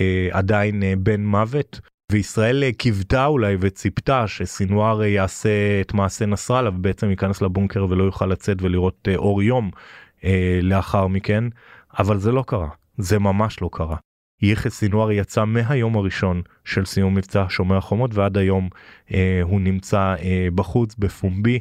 אה, 0.00 0.28
עדיין 0.38 0.82
אה, 0.82 0.94
בן 0.98 1.24
מוות 1.24 1.80
וישראל 2.12 2.64
אה, 2.64 2.72
קיוותה 2.72 3.26
אולי 3.26 3.56
וציפתה 3.60 4.26
שסינואר 4.26 5.04
יעשה 5.04 5.80
את 5.80 5.94
מעשה 5.94 6.26
נסראללה 6.26 6.70
ובעצם 6.70 7.10
ייכנס 7.10 7.42
לבונקר 7.42 7.86
ולא 7.90 8.04
יוכל 8.04 8.26
לצאת 8.26 8.62
ולראות 8.62 9.08
אה, 9.08 9.16
אור 9.16 9.42
יום 9.42 9.70
אה, 10.24 10.58
לאחר 10.62 11.06
מכן 11.06 11.44
אבל 11.98 12.18
זה 12.18 12.32
לא 12.32 12.44
קרה 12.46 12.68
זה 12.98 13.18
ממש 13.18 13.62
לא 13.62 13.68
קרה. 13.72 13.96
יחיא 14.42 14.70
סינואר 14.70 15.12
יצא 15.12 15.44
מהיום 15.44 15.96
הראשון 15.96 16.42
של 16.64 16.84
סיום 16.84 17.14
מבצע 17.14 17.44
שומר 17.48 17.76
החומות 17.76 18.14
ועד 18.14 18.38
היום 18.38 18.68
אה, 19.14 19.40
הוא 19.42 19.60
נמצא 19.60 20.14
אה, 20.22 20.48
בחוץ 20.54 20.94
בפומבי. 20.98 21.58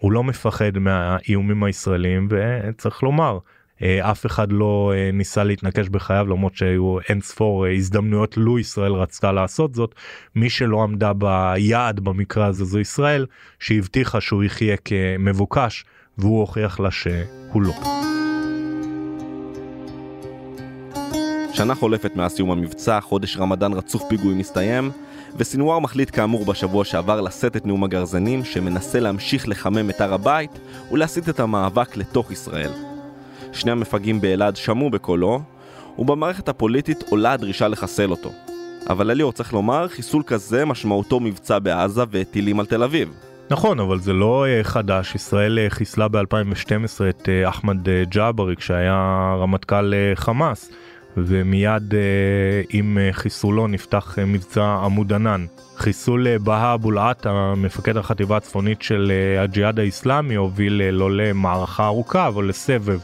הוא 0.00 0.12
לא 0.12 0.24
מפחד 0.24 0.78
מהאיומים 0.78 1.64
הישראלים 1.64 2.28
וצריך 2.30 3.02
לומר 3.02 3.38
אה, 3.82 4.10
אף 4.10 4.26
אחד 4.26 4.52
לא 4.52 4.92
אה, 4.96 5.10
ניסה 5.12 5.44
להתנקש 5.44 5.88
בחייו 5.88 6.26
למרות 6.28 6.56
שהיו 6.56 6.98
אין 7.08 7.20
ספור 7.20 7.66
אה, 7.66 7.72
הזדמנויות 7.72 8.36
לו 8.36 8.58
ישראל 8.58 8.92
רצתה 8.92 9.32
לעשות 9.32 9.74
זאת 9.74 9.94
מי 10.34 10.50
שלא 10.50 10.82
עמדה 10.82 11.12
ביעד 11.12 12.00
במקרה 12.00 12.46
הזה 12.46 12.64
זו 12.64 12.78
ישראל 12.78 13.26
שהבטיחה 13.58 14.20
שהוא 14.20 14.44
יחיה 14.44 14.76
כמבוקש 14.76 15.84
והוא 16.18 16.40
הוכיח 16.40 16.80
לה 16.80 16.90
שהוא 16.90 17.62
לא. 17.62 18.13
שנה 21.64 21.74
חולפת 21.74 22.16
מאז 22.16 22.32
סיום 22.32 22.50
המבצע, 22.50 23.00
חודש 23.00 23.36
רמדאן 23.36 23.72
רצוף 23.72 24.02
פיגועים 24.08 24.38
מסתיים, 24.38 24.90
וסינואר 25.36 25.78
מחליט 25.78 26.10
כאמור 26.16 26.44
בשבוע 26.44 26.84
שעבר 26.84 27.20
לשאת 27.20 27.56
את 27.56 27.66
נאום 27.66 27.84
הגרזנים, 27.84 28.44
שמנסה 28.44 29.00
להמשיך 29.00 29.48
לחמם 29.48 29.90
את 29.90 30.00
הר 30.00 30.14
הבית 30.14 30.50
ולהסיט 30.92 31.28
את 31.28 31.40
המאבק 31.40 31.96
לתוך 31.96 32.32
ישראל. 32.32 32.70
שני 33.52 33.70
המפגעים 33.70 34.20
באלעד 34.20 34.56
שמעו 34.56 34.90
בקולו, 34.90 35.40
ובמערכת 35.98 36.48
הפוליטית 36.48 37.04
עולה 37.10 37.32
הדרישה 37.32 37.68
לחסל 37.68 38.10
אותו. 38.10 38.30
אבל 38.90 39.10
אליאור 39.10 39.32
צריך 39.32 39.52
לומר, 39.52 39.88
חיסול 39.88 40.22
כזה 40.26 40.64
משמעותו 40.64 41.20
מבצע 41.20 41.58
בעזה 41.58 42.02
וטילים 42.10 42.60
על 42.60 42.66
תל 42.66 42.82
אביב. 42.82 43.14
נכון, 43.50 43.80
אבל 43.80 43.98
זה 43.98 44.12
לא 44.12 44.46
אה, 44.46 44.64
חדש, 44.64 45.14
ישראל 45.14 45.58
אה, 45.58 45.70
חיסלה 45.70 46.08
ב-2012 46.08 47.08
את 47.08 47.28
אה, 47.28 47.48
אחמד 47.48 47.88
ג'אברי 48.08 48.56
כשהיה 48.56 49.34
רמטכ"ל 49.40 49.92
חמאס. 50.14 50.70
ומיד 51.16 51.94
אה, 51.94 52.00
עם 52.70 52.98
אה, 52.98 53.08
חיסולו 53.12 53.66
נפתח 53.66 54.18
אה, 54.18 54.24
מבצע 54.24 54.64
עמוד 54.84 55.12
ענן. 55.12 55.46
חיסול 55.76 56.38
בהא 56.38 56.74
אבו 56.74 56.90
אל-עטה, 56.90 57.54
מפקד 57.56 57.96
החטיבה 57.96 58.36
הצפונית 58.36 58.82
של 58.82 59.12
הג'יהאד 59.38 59.78
האיסלאמי, 59.78 60.34
הוביל 60.34 60.82
לא 60.82 61.16
למערכה 61.16 61.86
ארוכה 61.86 62.28
אבל 62.28 62.48
לסבב 62.48 62.98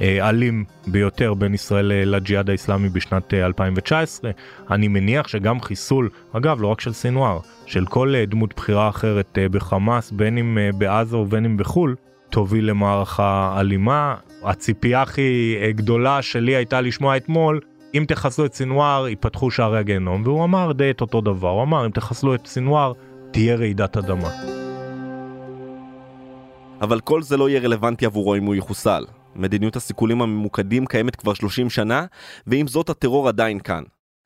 אלים 0.00 0.64
ביותר 0.86 1.34
בין 1.34 1.54
ישראל 1.54 1.86
לג'יהאד 1.86 2.48
האיסלאמי 2.48 2.88
בשנת 2.88 3.34
2019. 3.34 4.30
אני 4.70 4.88
מניח 4.88 5.28
שגם 5.28 5.60
חיסול, 5.60 6.08
אגב 6.32 6.62
לא 6.62 6.66
רק 6.66 6.80
של 6.80 6.92
סינואר, 6.92 7.38
של 7.66 7.86
כל 7.86 8.14
דמות 8.28 8.54
בחירה 8.56 8.88
אחרת 8.88 9.38
בחמאס, 9.50 10.10
בין 10.10 10.38
אם 10.38 10.58
בעזה 10.78 11.16
ובין 11.16 11.44
אם 11.44 11.56
בחו"ל, 11.56 11.94
תוביל 12.30 12.70
למערכה 12.70 13.56
אלימה. 13.60 14.14
הציפייה 14.42 15.02
הכי 15.02 15.58
אה, 15.62 15.72
גדולה 15.72 16.22
שלי 16.22 16.56
הייתה 16.56 16.80
לשמוע 16.80 17.16
אתמול, 17.16 17.60
אם 17.94 18.04
תחסלו 18.08 18.46
את 18.46 18.54
סינואר 18.54 19.08
ייפתחו 19.08 19.50
שערי 19.50 19.78
הגיהנום, 19.78 20.22
והוא 20.24 20.44
אמר 20.44 20.72
די 20.72 20.90
את 20.90 21.00
אותו 21.00 21.20
דבר, 21.20 21.48
הוא 21.48 21.62
אמר 21.62 21.86
אם 21.86 21.90
תחסלו 21.90 22.34
את 22.34 22.46
סינואר 22.46 22.92
תהיה 23.30 23.56
רעידת 23.56 23.96
אדמה. 23.96 24.30
אבל 26.80 27.00
כל 27.00 27.22
זה 27.22 27.36
לא 27.36 27.48
יהיה 27.48 27.60
רלוונטי 27.60 28.06
עבורו 28.06 28.36
אם 28.36 28.44
הוא 28.44 28.54
יחוסל. 28.54 29.04
מדיניות 29.36 29.76
הסיכולים 29.76 30.22
הממוקדים 30.22 30.86
קיימת 30.86 31.16
כבר 31.16 31.34
30 31.34 31.70
שנה, 31.70 32.06
ועם 32.46 32.66
זאת 32.66 32.90
הטרור 32.90 33.28
עדיין 33.28 33.58
כאן. 33.60 33.82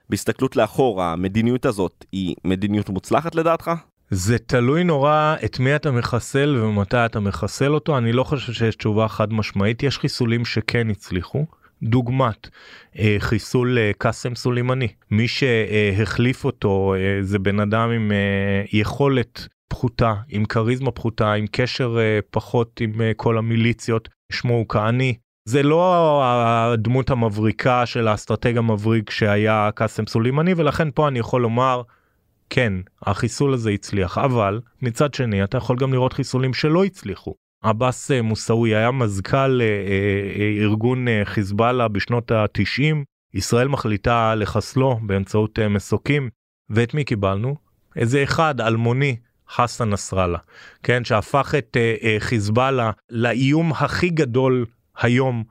בהסתכלות 0.09 0.57
לאחור, 0.57 1.03
המדיניות 1.03 1.67
הזאת 1.67 2.05
היא 2.13 2.35
מדיניות 2.45 2.89
מוצלחת 2.89 3.35
לדעתך? 3.35 3.71
זה 4.11 4.39
תלוי 4.39 4.85
נורא 4.85 5.37
את 5.45 5.59
מי 5.59 5.77
אתה 5.77 5.91
מחסל 5.91 6.57
ומתי 6.63 6.97
אתה 6.97 7.21
מחסל 7.21 7.75
אותו. 7.75 7.99
אני 7.99 8.13
לא 8.13 8.25
חושב 8.25 8.53
שיש 8.53 8.77
תשובה 8.77 9.09
חד 9.09 9.33
משמעית. 9.33 9.83
יש 9.83 9.99
חיסולים 9.99 10.45
שכן 10.45 10.91
הצליחו. 10.91 11.47
דוגמת 11.83 12.49
אה, 12.99 13.17
חיסול 13.19 13.79
אה, 13.79 13.91
קאסם 13.99 14.35
סולימני. 14.35 14.89
מי 15.11 15.29
שהחליף 15.29 16.45
אותו 16.45 16.95
אה, 16.95 17.23
זה 17.23 17.39
בן 17.39 17.61
אדם 17.61 17.91
עם 17.91 18.13
יכולת 18.73 19.49
פחותה 19.69 20.15
עם 20.29 20.45
כריזמה 20.45 20.91
פחותה 20.91 21.33
עם 21.33 21.47
קשר 21.53 21.99
פחות 22.31 22.81
עם 22.81 22.93
כל 23.17 23.39
המיליציות. 23.39 24.09
שמו 24.33 24.55
הוא 24.55 24.67
כהני 24.69 25.15
זה 25.45 25.63
לא 25.63 26.23
הדמות 26.25 27.11
המבריקה 27.11 27.87
של 27.87 28.09
האסטרטג 28.09 28.57
המבריק 28.57 29.11
שהיה 29.11 29.71
קאסם 29.75 30.07
סולימני 30.07 30.55
ולכן 30.57 30.89
פה 30.95 31.09
אני 31.09 31.19
יכול 31.19 31.43
לומר 31.43 31.83
כן, 32.51 32.73
החיסול 33.03 33.55
הזה 33.55 33.71
הצליח, 33.71 34.19
אבל 34.19 34.61
מצד 34.83 35.15
שני 35.15 35.45
אתה 35.45 35.59
יכול 35.59 35.77
גם 35.77 35.93
לראות 35.93 36.13
חיסולים 36.13 36.55
שלא 36.55 36.85
הצליחו. 36.85 37.35
עבאס 37.63 38.11
אה, 38.11 38.23
מוסאווי 38.23 38.75
היה 38.75 38.91
מזכ"ל 38.91 39.61
אה, 39.61 39.67
אה, 39.67 40.63
ארגון 40.63 41.07
חיזבאללה 41.25 41.89
בשנות 41.89 42.31
ה-90, 42.31 42.97
ישראל 43.35 43.69
מחליטה 43.69 44.35
לחסלו 44.35 45.01
באמצעות 45.03 45.59
מסוקים, 45.59 46.31
ואת 46.71 46.95
מי 46.95 47.05
קיבלנו? 47.05 47.57
איזה 47.97 48.23
אחד 48.23 48.61
אלמוני 48.61 49.17
חסן 49.51 49.91
נסראללה, 49.91 50.39
כן, 50.83 51.05
שהפך 51.05 51.55
את 51.59 51.77
חיזבאללה 52.19 52.91
לאיום 53.11 53.73
הכי 53.73 54.09
גדול 54.09 54.67
היום 54.97 55.45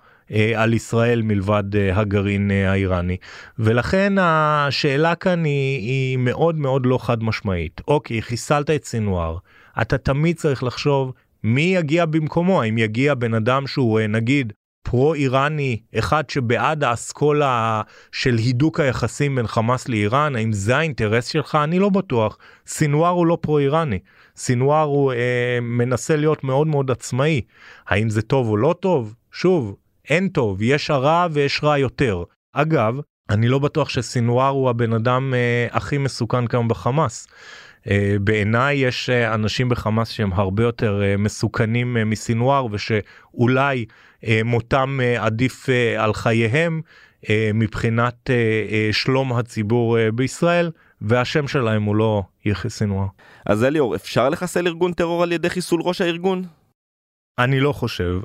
על 0.55 0.73
ישראל 0.73 1.21
מלבד 1.21 1.75
אה, 1.75 1.99
הגרעין 1.99 2.51
אה, 2.51 2.71
האיראני. 2.71 3.17
ולכן 3.59 4.13
השאלה 4.19 5.15
כאן 5.15 5.43
היא, 5.43 5.79
היא 5.79 6.17
מאוד 6.17 6.57
מאוד 6.57 6.85
לא 6.85 6.97
חד 6.97 7.23
משמעית. 7.23 7.81
אוקיי 7.87 8.21
חיסלת 8.21 8.69
את 8.69 8.85
סינואר 8.85 9.37
אתה 9.81 9.97
תמיד 9.97 10.35
צריך 10.35 10.63
לחשוב 10.63 11.13
מי 11.43 11.61
יגיע 11.61 12.05
במקומו. 12.05 12.61
האם 12.61 12.77
יגיע 12.77 13.13
בן 13.13 13.33
אדם 13.33 13.67
שהוא 13.67 13.99
נגיד 13.99 14.53
פרו 14.83 15.13
איראני 15.13 15.79
אחד 15.99 16.29
שבעד 16.29 16.83
האסכולה 16.83 17.81
של 18.11 18.35
הידוק 18.35 18.79
היחסים 18.79 19.35
בין 19.35 19.47
חמאס 19.47 19.89
לאיראן? 19.89 20.35
האם 20.35 20.53
זה 20.53 20.77
האינטרס 20.77 21.27
שלך? 21.27 21.57
אני 21.63 21.79
לא 21.79 21.89
בטוח. 21.89 22.37
סינואר 22.67 23.09
הוא 23.09 23.25
לא 23.27 23.37
פרו 23.41 23.57
איראני 23.57 23.99
סינואר 24.39 24.83
הוא 24.83 25.13
אה, 25.13 25.59
מנסה 25.61 26.15
להיות 26.15 26.43
מאוד 26.43 26.67
מאוד 26.67 26.91
עצמאי. 26.91 27.41
האם 27.87 28.09
זה 28.09 28.21
טוב 28.21 28.47
או 28.49 28.57
לא 28.57 28.75
טוב? 28.79 29.15
שוב 29.31 29.75
אין 30.09 30.27
טוב, 30.27 30.61
יש 30.61 30.89
הרע 30.89 31.27
ויש 31.31 31.63
רע 31.63 31.77
יותר. 31.77 32.23
אגב, 32.53 32.95
אני 33.29 33.47
לא 33.47 33.59
בטוח 33.59 33.89
שסינואר 33.89 34.47
הוא 34.47 34.69
הבן 34.69 34.93
אדם 34.93 35.33
אה, 35.33 35.67
הכי 35.71 35.97
מסוכן 35.97 36.47
כיום 36.47 36.67
בחמאס. 36.67 37.27
אה, 37.89 38.15
בעיניי 38.21 38.75
יש 38.75 39.09
אה, 39.09 39.33
אנשים 39.33 39.69
בחמאס 39.69 40.09
שהם 40.09 40.33
הרבה 40.33 40.63
יותר 40.63 41.01
אה, 41.03 41.17
מסוכנים 41.17 41.97
אה, 41.97 42.05
מסינואר 42.05 42.67
ושאולי 42.71 43.85
אה, 44.27 44.41
מותם 44.45 44.99
אה, 45.03 45.25
עדיף 45.25 45.69
אה, 45.69 46.03
על 46.03 46.13
חייהם 46.13 46.81
אה, 47.29 47.51
מבחינת 47.53 48.29
אה, 48.29 48.65
אה, 48.71 48.89
שלום 48.91 49.33
הציבור 49.33 49.97
אה, 49.97 50.11
בישראל. 50.11 50.71
והשם 51.01 51.47
שלהם 51.47 51.83
הוא 51.83 51.95
לא 51.95 52.23
יחיא 52.45 52.69
סינואר. 52.69 53.07
אז 53.45 53.63
אליאור, 53.63 53.95
אפשר 53.95 54.29
לחסל 54.29 54.67
ארגון 54.67 54.93
טרור 54.93 55.23
על 55.23 55.31
ידי 55.31 55.49
חיסול 55.49 55.81
ראש 55.83 56.01
הארגון? 56.01 56.43
אני 57.39 57.59
לא 57.59 57.73
חושב. 57.73 58.19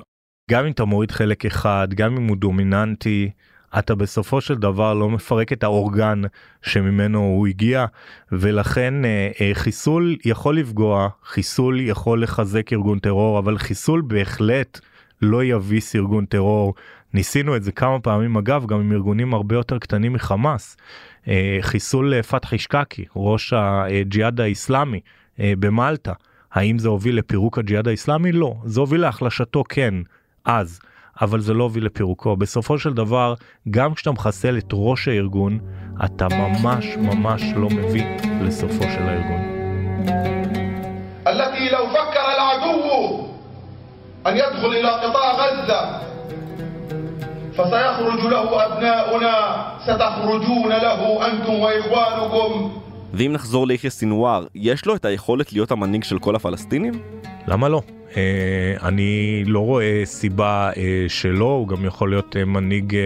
גם 0.50 0.64
אם 0.64 0.72
אתה 0.72 0.84
מוריד 0.84 1.10
חלק 1.10 1.46
אחד, 1.46 1.88
גם 1.94 2.16
אם 2.16 2.28
הוא 2.28 2.36
דומיננטי, 2.36 3.30
אתה 3.78 3.94
בסופו 3.94 4.40
של 4.40 4.54
דבר 4.54 4.94
לא 4.94 5.10
מפרק 5.10 5.52
את 5.52 5.62
האורגן 5.62 6.22
שממנו 6.62 7.18
הוא 7.18 7.46
הגיע, 7.46 7.86
ולכן 8.32 9.04
אה, 9.04 9.30
אה, 9.40 9.50
חיסול 9.54 10.16
יכול 10.24 10.58
לפגוע, 10.58 11.08
חיסול 11.24 11.80
יכול 11.80 12.22
לחזק 12.22 12.72
ארגון 12.72 12.98
טרור, 12.98 13.38
אבל 13.38 13.58
חיסול 13.58 14.02
בהחלט 14.06 14.80
לא 15.22 15.44
יביס 15.44 15.96
ארגון 15.96 16.26
טרור. 16.26 16.74
ניסינו 17.14 17.56
את 17.56 17.62
זה 17.62 17.72
כמה 17.72 18.00
פעמים 18.00 18.36
אגב, 18.36 18.66
גם 18.66 18.80
עם 18.80 18.92
ארגונים 18.92 19.34
הרבה 19.34 19.54
יותר 19.54 19.78
קטנים 19.78 20.12
מחמאס. 20.12 20.76
אה, 21.28 21.58
חיסול 21.60 22.22
פתחי 22.22 22.58
שקקי, 22.58 23.04
ראש 23.16 23.52
הג'יהאד 23.56 24.40
האיסלאמי 24.40 25.00
במלטה. 25.38 26.12
האם 26.52 26.78
זה 26.78 26.88
הוביל 26.88 27.18
לפירוק 27.18 27.58
הג'יהאד 27.58 27.88
האיסלאמי? 27.88 28.32
לא. 28.32 28.54
זה 28.64 28.80
הוביל 28.80 29.00
להחלשתו 29.00 29.64
כן. 29.68 29.94
אז, 30.45 30.79
אבל 31.21 31.39
זה 31.39 31.53
לא 31.53 31.63
הוביל 31.63 31.85
לפירוקו. 31.85 32.35
בסופו 32.35 32.79
של 32.79 32.93
דבר, 32.93 33.33
גם 33.69 33.93
כשאתה 33.93 34.11
מחסל 34.11 34.57
את 34.57 34.69
ראש 34.73 35.07
הארגון, 35.07 35.59
אתה 36.05 36.27
ממש 36.31 36.85
ממש 36.97 37.43
לא 37.55 37.69
מביא 37.69 38.05
לסופו 38.41 38.83
של 38.83 39.03
הארגון. 39.09 39.41
التي 41.27 41.69
لو 41.69 41.87
فكر 41.89 42.25
العدو 42.35 43.29
أن 44.27 44.37
يدخل 44.37 44.67
إلى 44.67 44.89
قطاع 44.89 45.27
غزة 45.35 45.81
فسيخرج 47.57 48.21
له 48.33 48.65
أبناؤنا 48.65 49.35
ستخرجون 49.85 50.69
له 50.69 51.27
أنتم 51.27 51.53
وإخوانكم 51.53 52.71
ואם 53.13 53.31
נחזור 53.33 53.67
ליחיא 53.67 53.89
סינואר, 53.89 54.45
יש 54.55 54.85
לו 54.85 54.95
את 54.95 55.05
היכולת 55.05 55.53
להיות 55.53 55.71
המנהיג 55.71 56.03
של 56.03 56.19
כל 56.19 56.35
הפלסטינים? 56.35 56.93
למה 57.46 57.68
לא? 57.68 57.82
אה, 58.16 58.88
אני 58.88 59.42
לא 59.46 59.60
רואה 59.60 60.02
סיבה 60.04 60.70
אה, 60.76 61.04
שלא, 61.08 61.44
הוא 61.44 61.68
גם 61.68 61.84
יכול 61.84 62.10
להיות 62.10 62.36
אה, 62.36 62.44
מנהיג 62.44 62.96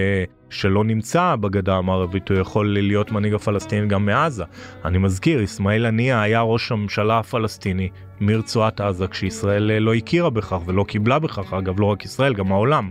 שלא 0.51 0.85
נמצא 0.85 1.37
בגדה 1.37 1.77
המערבית, 1.77 2.29
הוא 2.29 2.38
יכול 2.38 2.79
להיות 2.79 3.12
מנהיג 3.12 3.35
הפלסטיני 3.35 3.87
גם 3.87 4.07
מעזה. 4.07 4.44
אני 4.85 4.98
מזכיר, 4.98 5.44
אסמאעיל 5.44 5.87
הנייה 5.87 6.22
היה 6.22 6.40
ראש 6.40 6.72
הממשלה 6.72 7.18
הפלסטיני 7.18 7.88
מרצועת 8.20 8.81
עזה, 8.81 9.07
כשישראל 9.07 9.79
לא 9.79 9.94
הכירה 9.94 10.31
בכך 10.31 10.59
ולא 10.66 10.85
קיבלה 10.88 11.18
בכך, 11.18 11.53
אגב, 11.53 11.81
לא 11.81 11.87
רק 11.87 12.05
ישראל, 12.05 12.35
גם 12.35 12.53
העולם. 12.53 12.90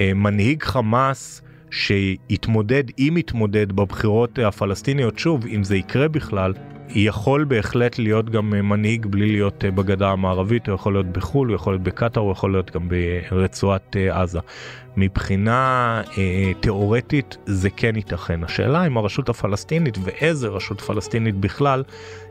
מנהיג 0.00 0.62
חמאס 0.62 1.42
שיתמודד, 1.70 2.84
אם 2.98 3.14
יתמודד 3.18 3.72
בבחירות 3.72 4.38
הפלסטיניות, 4.38 5.18
שוב, 5.18 5.46
אם 5.46 5.64
זה 5.64 5.76
יקרה 5.76 6.08
בכלל, 6.08 6.52
יכול 6.94 7.44
בהחלט 7.44 7.98
להיות 7.98 8.30
גם 8.30 8.50
מנהיג 8.50 9.06
בלי 9.06 9.32
להיות 9.32 9.64
אה, 9.64 9.70
בגדה 9.70 10.10
המערבית, 10.10 10.68
הוא 10.68 10.74
יכול 10.74 10.92
להיות 10.92 11.06
בחו"ל, 11.06 11.48
הוא 11.48 11.54
יכול 11.54 11.72
להיות 11.72 11.82
בקטאר, 11.82 12.22
הוא 12.22 12.32
יכול 12.32 12.52
להיות 12.52 12.70
גם 12.70 12.88
ברצועת 13.30 13.96
אה, 13.96 14.22
עזה. 14.22 14.38
מבחינה 14.96 16.02
אה, 16.18 16.52
תיאורטית 16.60 17.36
זה 17.46 17.70
כן 17.70 17.96
ייתכן. 17.96 18.44
השאלה 18.44 18.86
אם 18.86 18.96
הרשות 18.96 19.28
הפלסטינית 19.28 19.98
ואיזה 20.04 20.48
רשות 20.48 20.80
פלסטינית 20.80 21.34
בכלל 21.34 21.82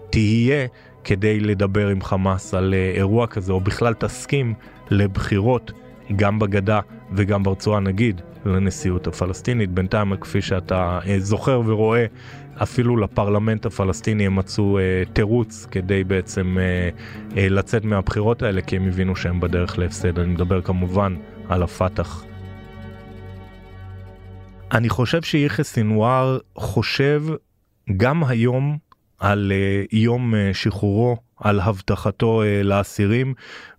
תהיה 0.10 0.68
כדי 1.04 1.40
לדבר 1.40 1.88
עם 1.88 2.02
חמאס 2.02 2.54
על 2.54 2.74
אה, 2.74 2.92
אירוע 2.96 3.28
כזה, 3.28 3.54
או 3.54 3.60
בכלל 3.60 3.94
תסכים 3.94 4.54
לבחירות 4.90 5.72
גם 6.16 6.40
בגדה 6.40 6.80
וגם 7.12 7.44
ברצועה 7.44 7.80
נגיד 7.80 8.22
לנשיאות 8.46 9.08
הפלסטינית. 9.08 9.72
בינתיים 9.72 10.16
כפי 10.16 10.42
שאתה 10.42 11.00
אה, 11.08 11.20
זוכר 11.20 11.62
ורואה 11.66 12.06
אפילו 12.64 12.98
לפרלמנט 12.98 13.66
הפלסטיני 13.66 14.26
הם 14.26 14.36
מצאו 14.36 14.80
אה, 14.80 15.04
תירוץ 15.14 15.68
כדי 15.72 16.04
בעצם 16.04 16.58
אה, 16.60 16.90
אה, 17.38 17.50
לצאת 17.50 17.86
מהבחירות 17.86 18.44
האלה 18.44 18.62
כי 18.62 18.76
הם 18.76 18.88
הבינו 18.88 19.16
שהם 19.16 19.40
בדרך 19.40 19.80
להפסד. 19.80 20.20
אני 20.20 20.34
מדבר 20.34 20.62
כמובן 20.62 21.16
על 21.50 21.64
הפת"ח. 21.64 22.24
אני 24.72 24.90
חושב 24.90 25.22
שיחיא 25.22 25.64
סינואר 25.64 26.38
חושב 26.56 27.24
גם 27.98 28.24
היום 28.24 28.78
על 29.20 29.52
אה, 29.56 29.84
יום 29.92 30.36
אה, 30.36 30.54
שחרורו, 30.54 31.18
על 31.40 31.60
הבטחתו 31.60 32.44
אה, 32.44 32.64
לאסירים, 32.64 33.34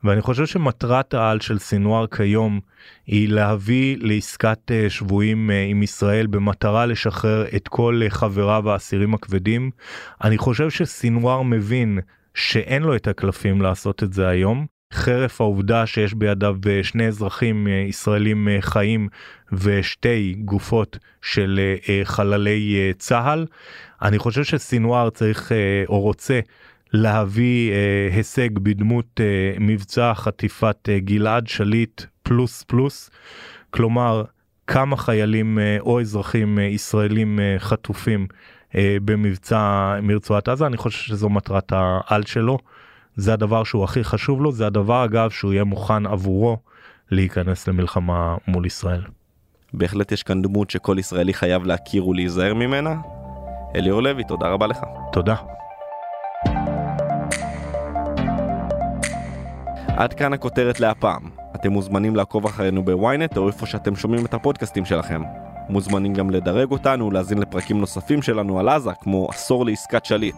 ואני 0.04 0.20
חושב 0.20 0.46
שמטרת 0.46 1.14
העל 1.14 1.40
של 1.40 1.58
סינואר 1.58 2.06
כיום 2.06 2.60
היא 3.06 3.28
להביא 3.28 3.96
לעסקת 4.00 4.70
אה, 4.70 4.90
שבויים 4.90 5.50
אה, 5.50 5.62
עם 5.62 5.82
ישראל 5.82 6.26
במטרה 6.26 6.86
לשחרר 6.86 7.44
את 7.56 7.68
כל 7.68 8.00
חבריו 8.08 8.70
האסירים 8.70 9.14
הכבדים. 9.14 9.70
אני 10.24 10.38
חושב 10.38 10.70
שסינואר 10.70 11.42
מבין 11.42 11.98
שאין 12.34 12.82
לו 12.82 12.96
את 12.96 13.08
הקלפים 13.08 13.62
לעשות 13.62 14.02
את 14.02 14.12
זה 14.12 14.28
היום. 14.28 14.66
חרף 14.92 15.40
העובדה 15.40 15.86
שיש 15.86 16.14
בידיו 16.14 16.56
שני 16.82 17.06
אזרחים 17.06 17.66
ישראלים 17.88 18.48
חיים 18.60 19.08
ושתי 19.52 20.34
גופות 20.44 20.98
של 21.22 21.60
חללי 22.04 22.92
צה"ל. 22.98 23.46
אני 24.02 24.18
חושב 24.18 24.44
שסינואר 24.44 25.10
צריך 25.10 25.52
או 25.88 26.00
רוצה 26.00 26.40
להביא 26.92 27.72
אה, 27.72 28.09
הישג 28.16 28.59
בדמות 28.59 29.20
אה, 29.20 29.24
מבצע 29.61 30.14
חטיפת 30.14 30.88
אה, 30.88 30.98
גלעד 30.98 31.46
שליט 31.46 32.03
פלוס 32.22 32.62
פלוס, 32.62 33.11
כלומר 33.70 34.24
כמה 34.66 34.96
חיילים 34.96 35.59
אה, 35.59 35.76
או 35.81 36.00
אזרחים 36.00 36.59
אה, 36.59 36.64
ישראלים 36.64 37.40
אה, 37.40 37.57
חטופים 37.59 38.26
אה, 38.74 38.96
במבצע 39.05 39.94
מרצועת 40.03 40.48
עזה, 40.48 40.66
אני 40.66 40.76
חושב 40.76 40.98
שזו 40.98 41.29
מטרת 41.29 41.72
העל 41.72 42.22
שלו. 42.26 42.59
זה 43.16 43.33
הדבר 43.33 43.64
שהוא 43.64 43.85
הכי 43.85 44.05
חשוב 44.05 44.42
לו, 44.42 44.53
זה 44.53 44.66
הדבר 44.66 45.05
אגב 45.05 45.31
שהוא 45.31 45.53
יהיה 45.53 45.64
מוכן 45.64 46.07
עבורו 46.07 46.59
להיכנס 47.11 47.68
למלחמה 47.68 48.37
מול 48.48 48.66
ישראל. 48.66 49.03
בהחלט 49.74 50.12
יש 50.12 50.22
כאן 50.22 50.42
דמות 50.42 50.70
שכל 50.70 50.96
ישראלי 50.98 51.35
חייב 51.35 51.64
להכיר 51.64 52.07
ולהיזהר 52.07 52.55
ממנה. 52.55 52.94
אליאור 53.74 54.03
לוי, 54.03 54.24
תודה 54.24 54.48
רבה 54.48 54.66
לך. 54.66 54.79
תודה. 55.12 55.59
עד 59.96 60.14
כאן 60.14 60.33
הכותרת 60.33 60.81
להפעם. 60.81 61.22
אתם 61.55 61.72
מוזמנים 61.72 62.16
לעקוב 62.16 62.46
אחרינו 62.46 62.85
בוויינט 62.85 63.37
או 63.37 63.46
איפה 63.48 63.66
שאתם 63.66 63.96
שומעים 63.96 64.26
את 64.26 64.35
הפודקאסטים 64.35 64.85
שלכם. 64.85 65.22
מוזמנים 65.68 66.14
גם 66.14 66.31
לדרג 66.31 66.70
אותנו 66.70 67.07
ולהאזין 67.07 67.38
לפרקים 67.38 67.81
נוספים 67.81 68.22
שלנו 68.22 68.59
על 68.59 68.68
עזה, 68.68 68.90
כמו 69.00 69.29
עשור 69.31 69.66
לעסקת 69.66 70.05
שליט. 70.05 70.37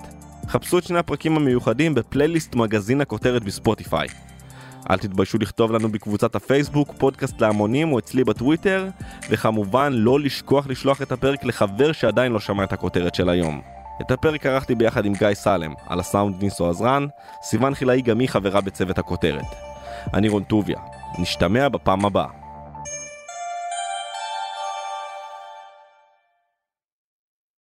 חפשו 0.49 0.79
את 0.79 0.85
שני 0.85 0.99
הפרקים 0.99 1.37
המיוחדים 1.37 1.95
בפלייליסט 1.95 2.55
מגזין 2.55 3.01
הכותרת 3.01 3.45
בספוטיפיי. 3.45 4.09
אל 4.91 4.99
תתביישו 4.99 5.39
לכתוב 5.39 5.73
לנו 5.73 5.89
בקבוצת 5.89 6.35
הפייסבוק, 6.35 6.93
פודקאסט 6.99 7.41
להמונים 7.41 7.93
או 7.93 7.99
אצלי 7.99 8.25
בטוויטר, 8.25 8.89
וכמובן 9.31 9.93
לא 9.93 10.21
לשכוח 10.21 10.67
לשלוח 10.67 11.03
את 11.03 11.13
הפרק 11.13 11.45
לחבר 11.45 11.93
שעדיין 11.93 12.33
לא 12.33 12.41
שמע 12.41 12.65
את 12.65 12.73
הכותרת 12.73 13.15
של 13.15 13.29
היום. 13.29 13.61
את 14.07 14.11
הפרק 14.11 14.47
ערכתי 14.47 14.75
ביחד 14.75 15.07
עם 15.07 15.13
גיא 15.13 15.35
סלם, 15.35 15.75
על 15.87 16.01
הסאונד 16.01 16.43
ניסו 16.43 16.71
עזרן, 16.71 17.07
סיוון 17.43 17.75
חילאי 17.75 18.03
גם 18.03 18.19
היא 18.19 18.29
חברה 18.29 18.61
בצוות 18.61 18.99
הכותרת. 18.99 19.45
אני 20.15 20.29
רון 20.29 20.43
טוביה, 20.43 20.79
נשתמע 21.19 21.69
בפעם 21.69 22.05
הבאה. 22.05 22.42